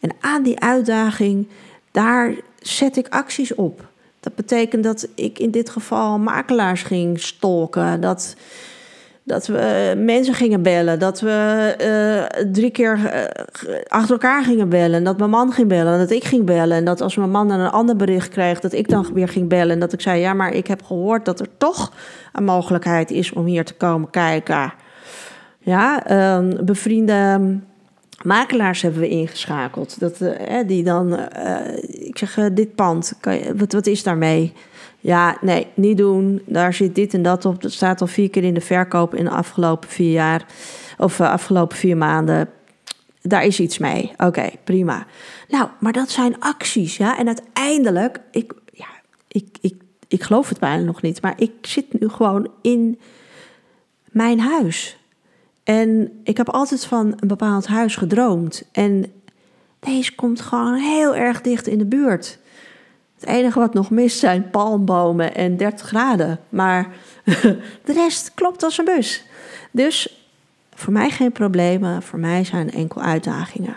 En 0.00 0.10
aan 0.20 0.42
die 0.42 0.60
uitdaging, 0.60 1.48
daar 1.90 2.34
zet 2.58 2.96
ik 2.96 3.08
acties 3.08 3.54
op. 3.54 3.88
Dat 4.20 4.34
betekent 4.34 4.84
dat 4.84 5.08
ik 5.14 5.38
in 5.38 5.50
dit 5.50 5.70
geval 5.70 6.18
makelaars 6.18 6.82
ging 6.82 7.20
stolken, 7.20 8.00
dat 8.00 8.36
dat 9.30 9.46
we 9.46 9.94
mensen 9.96 10.34
gingen 10.34 10.62
bellen. 10.62 10.98
Dat 10.98 11.20
we 11.20 11.74
uh, 11.80 12.52
drie 12.52 12.70
keer 12.70 12.98
uh, 12.98 13.74
achter 13.88 14.12
elkaar 14.12 14.44
gingen 14.44 14.68
bellen. 14.68 15.04
Dat 15.04 15.18
mijn 15.18 15.30
man 15.30 15.52
ging 15.52 15.68
bellen. 15.68 15.98
Dat 15.98 16.10
ik 16.10 16.24
ging 16.24 16.44
bellen. 16.44 16.76
En 16.76 16.84
dat 16.84 17.00
als 17.00 17.16
mijn 17.16 17.30
man 17.30 17.48
dan 17.48 17.60
een 17.60 17.70
ander 17.70 17.96
bericht 17.96 18.28
kreeg, 18.28 18.60
dat 18.60 18.72
ik 18.72 18.88
dan 18.88 19.06
weer 19.14 19.28
ging 19.28 19.48
bellen. 19.48 19.70
En 19.70 19.80
dat 19.80 19.92
ik 19.92 20.00
zei: 20.00 20.20
Ja, 20.20 20.34
maar 20.34 20.52
ik 20.52 20.66
heb 20.66 20.82
gehoord 20.82 21.24
dat 21.24 21.40
er 21.40 21.48
toch 21.58 21.92
een 22.32 22.44
mogelijkheid 22.44 23.10
is 23.10 23.32
om 23.32 23.44
hier 23.44 23.64
te 23.64 23.74
komen 23.74 24.10
kijken. 24.10 24.72
Ja, 25.58 26.10
uh, 26.10 26.48
bevriende 26.60 27.40
makelaars 28.24 28.82
hebben 28.82 29.00
we 29.00 29.08
ingeschakeld. 29.08 30.00
Dat, 30.00 30.18
die 30.66 30.84
dan, 30.84 31.18
ik 31.88 32.18
zeg, 32.18 32.38
dit 32.52 32.74
pand, 32.74 33.12
kan 33.20 33.34
je, 33.34 33.56
wat, 33.56 33.72
wat 33.72 33.86
is 33.86 34.02
daarmee? 34.02 34.52
Ja, 35.00 35.38
nee, 35.40 35.66
niet 35.74 35.96
doen. 35.96 36.42
Daar 36.46 36.74
zit 36.74 36.94
dit 36.94 37.14
en 37.14 37.22
dat 37.22 37.44
op. 37.44 37.62
Dat 37.62 37.72
staat 37.72 38.00
al 38.00 38.06
vier 38.06 38.30
keer 38.30 38.44
in 38.44 38.54
de 38.54 38.60
verkoop 38.60 39.14
in 39.14 39.24
de 39.24 39.30
afgelopen 39.30 39.88
vier 39.88 40.12
jaar. 40.12 40.46
Of 40.98 41.18
uh, 41.18 41.30
afgelopen 41.30 41.76
vier 41.76 41.96
maanden. 41.96 42.48
daar 43.22 43.44
is 43.44 43.60
iets 43.60 43.78
mee. 43.78 44.12
Oké, 44.16 44.50
prima. 44.64 45.06
Nou, 45.48 45.68
maar 45.78 45.92
dat 45.92 46.10
zijn 46.10 46.40
acties, 46.40 46.96
ja. 46.96 47.18
En 47.18 47.26
uiteindelijk, 47.26 48.20
ik, 48.30 48.52
ja, 48.72 48.88
ik, 49.28 49.46
ik, 49.60 49.74
ik 50.08 50.22
geloof 50.22 50.48
het 50.48 50.58
bijna 50.58 50.82
nog 50.82 51.02
niet, 51.02 51.22
maar 51.22 51.34
ik 51.36 51.52
zit 51.60 52.00
nu 52.00 52.08
gewoon 52.08 52.48
in 52.62 52.98
mijn 54.04 54.40
huis. 54.40 54.98
En 55.70 56.20
ik 56.24 56.36
heb 56.36 56.48
altijd 56.48 56.84
van 56.84 57.06
een 57.16 57.28
bepaald 57.28 57.66
huis 57.66 57.96
gedroomd. 57.96 58.62
En 58.72 59.12
deze 59.80 60.14
komt 60.14 60.40
gewoon 60.40 60.74
heel 60.74 61.16
erg 61.16 61.40
dicht 61.40 61.66
in 61.66 61.78
de 61.78 61.84
buurt. 61.84 62.38
Het 63.14 63.28
enige 63.28 63.58
wat 63.58 63.74
nog 63.74 63.90
mist 63.90 64.18
zijn 64.18 64.50
palmbomen 64.50 65.34
en 65.34 65.56
30 65.56 65.86
graden. 65.86 66.40
Maar 66.48 66.88
de 67.84 67.92
rest 67.92 68.34
klopt 68.34 68.62
als 68.62 68.78
een 68.78 68.84
bus. 68.84 69.24
Dus 69.70 70.24
voor 70.74 70.92
mij 70.92 71.10
geen 71.10 71.32
problemen, 71.32 72.02
voor 72.02 72.18
mij 72.18 72.44
zijn 72.44 72.70
enkel 72.70 73.02
uitdagingen. 73.02 73.76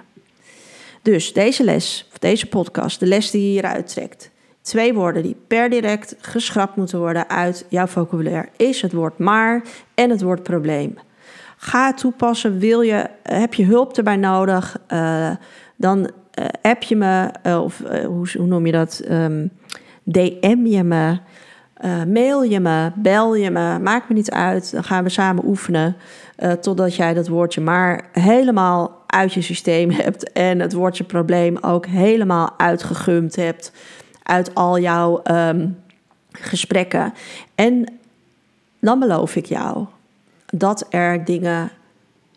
Dus 1.01 1.33
deze 1.33 1.63
les, 1.63 2.07
of 2.11 2.17
deze 2.17 2.45
podcast, 2.45 2.99
de 2.99 3.05
les 3.05 3.31
die 3.31 3.41
je 3.41 3.47
hieruit 3.47 3.87
trekt. 3.87 4.29
Twee 4.61 4.93
woorden 4.93 5.23
die 5.23 5.35
per 5.47 5.69
direct 5.69 6.15
geschrapt 6.19 6.75
moeten 6.75 6.99
worden 6.99 7.29
uit 7.29 7.65
jouw 7.69 7.87
vocabulaire 7.87 8.49
is 8.57 8.81
het 8.81 8.93
woord 8.93 9.17
maar 9.17 9.63
en 9.93 10.09
het 10.09 10.21
woord 10.21 10.43
probleem. 10.43 10.97
Ga 11.63 11.93
toepassen, 11.93 12.59
wil 12.59 12.81
je, 12.81 13.09
heb 13.23 13.53
je 13.53 13.65
hulp 13.65 13.97
erbij 13.97 14.15
nodig, 14.15 14.77
uh, 14.93 15.29
dan 15.75 15.99
uh, 15.99 16.45
app 16.61 16.83
je 16.83 16.95
me, 16.95 17.29
of 17.63 17.77
hoe, 18.05 18.27
hoe, 18.37 18.45
noem 18.45 18.65
je 18.65 18.71
dat, 18.71 19.01
um, 19.09 19.11
ehm, 19.11 19.47
DM 20.03 20.65
je 20.65 20.83
me, 20.83 21.17
mail 22.07 22.43
je 22.43 22.59
me, 22.59 22.91
bel 22.95 23.35
je 23.35 23.51
me, 23.51 23.79
maakt 23.79 24.09
me 24.09 24.15
niet 24.15 24.31
uit. 24.31 24.71
Dan 24.71 24.83
gaan 24.83 25.03
we 25.03 25.09
samen 25.09 25.45
oefenen 25.45 25.95
totdat 26.61 26.95
jij 26.95 27.13
dat 27.13 27.27
woordje 27.27 27.61
maar 27.61 28.09
helemaal 28.11 29.03
uit 29.07 29.33
je 29.33 29.41
systeem 29.41 29.91
hebt 30.01 30.31
en 30.31 30.59
het 30.59 30.73
woordje 30.73 31.03
probleem 31.03 31.57
ook 31.61 31.85
helemaal 31.85 32.53
uitgegumd 32.57 33.35
hebt 33.35 33.71
uit 34.23 34.55
al 34.55 34.79
jouw 34.79 35.21
um, 35.31 35.77
gesprekken. 36.31 37.13
En 37.55 37.85
dan 38.79 38.99
beloof 38.99 39.35
ik 39.35 39.45
jou 39.45 39.85
dat 40.55 40.85
er 40.89 41.25
dingen 41.25 41.71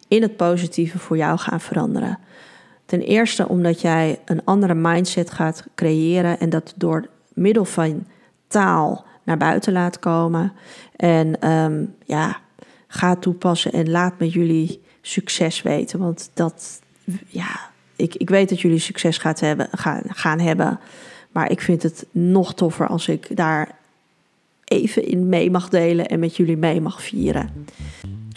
in 0.08 0.22
het 0.22 0.36
positieve 0.36 0.98
voor 0.98 1.16
jou 1.16 1.38
gaan 1.38 1.60
veranderen. 1.60 2.18
Ten 2.84 3.00
eerste 3.00 3.48
omdat 3.48 3.80
jij 3.80 4.20
een 4.24 4.44
andere 4.44 4.74
mindset 4.74 5.30
gaat 5.30 5.64
creëren 5.74 6.38
en 6.38 6.50
dat 6.50 6.74
door 6.76 7.08
middel 7.34 7.64
van 7.64 8.06
taal 8.48 9.04
naar 9.22 9.36
buiten 9.36 9.72
laat 9.72 9.98
komen. 9.98 10.52
En 10.96 11.50
um, 11.50 11.94
ja, 12.04 12.36
ga 12.86 13.16
toepassen 13.16 13.72
en 13.72 13.90
laat 13.90 14.18
met 14.18 14.32
jullie 14.32 14.82
succes 15.00 15.62
weten. 15.62 15.98
Want 15.98 16.30
dat, 16.34 16.80
ja, 17.26 17.70
ik, 17.96 18.14
ik 18.14 18.30
weet 18.30 18.48
dat 18.48 18.60
jullie 18.60 18.78
succes 18.78 19.18
gaat 19.18 19.40
hebben, 19.40 19.68
gaan, 19.70 20.02
gaan 20.06 20.40
hebben. 20.40 20.80
Maar 21.32 21.50
ik 21.50 21.60
vind 21.60 21.82
het 21.82 22.06
nog 22.10 22.54
toffer 22.54 22.86
als 22.86 23.08
ik 23.08 23.36
daar 23.36 23.74
even 24.66 25.08
in 25.08 25.28
mee 25.28 25.50
mag 25.50 25.68
delen 25.68 26.06
en 26.06 26.18
met 26.18 26.36
jullie 26.36 26.56
mee 26.56 26.80
mag 26.80 27.02
vieren. 27.02 27.50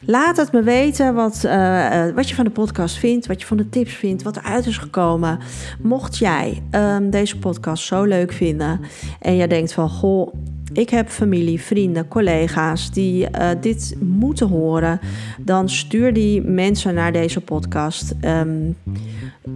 Laat 0.06 0.38
het 0.38 0.52
me 0.52 0.62
weten 0.62 1.14
wat, 1.14 1.42
uh, 1.46 2.10
wat 2.16 2.30
je 2.30 2.36
van 2.36 2.46
de 2.46 2.52
podcast 2.52 2.98
vindt, 2.98 3.28
wat 3.28 3.42
je 3.42 3.48
van 3.48 3.58
de 3.58 3.70
tips 3.70 3.94
vindt, 3.94 4.24
wat 4.24 4.38
eruit 4.38 4.66
is 4.66 4.78
gekomen. 4.78 5.40
Mocht 5.82 6.18
jij 6.18 6.64
um, 6.72 7.10
deze 7.10 7.38
podcast 7.38 7.84
zo 7.84 8.04
leuk 8.04 8.32
vinden 8.32 8.80
en 9.20 9.36
jij 9.36 9.48
denkt 9.48 9.74
van 9.74 9.90
goh, 9.90 10.34
ik 10.74 10.90
heb 10.90 11.10
familie, 11.10 11.62
vrienden, 11.62 12.08
collega's 12.08 12.92
die 12.92 13.28
uh, 13.40 13.50
dit 13.62 13.96
moeten 14.00 14.48
horen, 14.48 15.00
dan 15.40 15.70
stuur 15.70 16.14
die 16.14 16.42
mensen 16.42 16.94
naar 16.94 17.12
deze 17.12 17.42
podcast. 17.42 18.14
Um, 18.22 18.76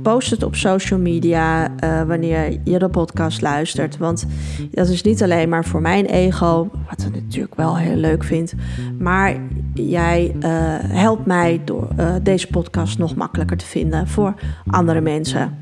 post 0.01 0.29
het 0.29 0.43
op 0.43 0.55
social 0.55 0.99
media 0.99 1.69
uh, 1.83 2.01
wanneer 2.03 2.59
je 2.63 2.79
de 2.79 2.89
podcast 2.89 3.41
luistert. 3.41 3.97
Want 3.97 4.25
dat 4.71 4.87
is 4.87 5.01
niet 5.01 5.23
alleen 5.23 5.49
maar 5.49 5.65
voor 5.65 5.81
mijn 5.81 6.05
ego, 6.05 6.69
wat 6.89 7.05
ik 7.05 7.13
natuurlijk 7.13 7.55
wel 7.55 7.77
heel 7.77 7.95
leuk 7.95 8.23
vind, 8.23 8.53
maar 8.99 9.35
jij 9.73 10.35
uh, 10.35 10.41
helpt 10.79 11.25
mij 11.25 11.61
door 11.65 11.87
uh, 11.99 12.15
deze 12.23 12.47
podcast 12.47 12.97
nog 12.97 13.15
makkelijker 13.15 13.57
te 13.57 13.65
vinden 13.65 14.07
voor 14.07 14.33
andere 14.67 15.01
mensen. 15.01 15.57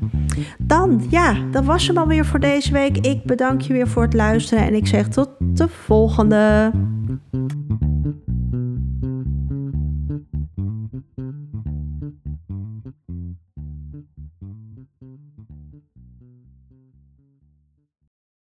Dan, 0.58 1.06
ja, 1.10 1.36
dat 1.50 1.64
was 1.64 1.86
hem 1.86 1.98
alweer 1.98 2.24
voor 2.24 2.40
deze 2.40 2.72
week. 2.72 2.98
Ik 2.98 3.24
bedank 3.24 3.60
je 3.60 3.72
weer 3.72 3.88
voor 3.88 4.02
het 4.02 4.14
luisteren 4.14 4.64
en 4.64 4.74
ik 4.74 4.86
zeg 4.86 5.08
tot 5.08 5.28
de 5.38 5.68
volgende. 5.68 6.70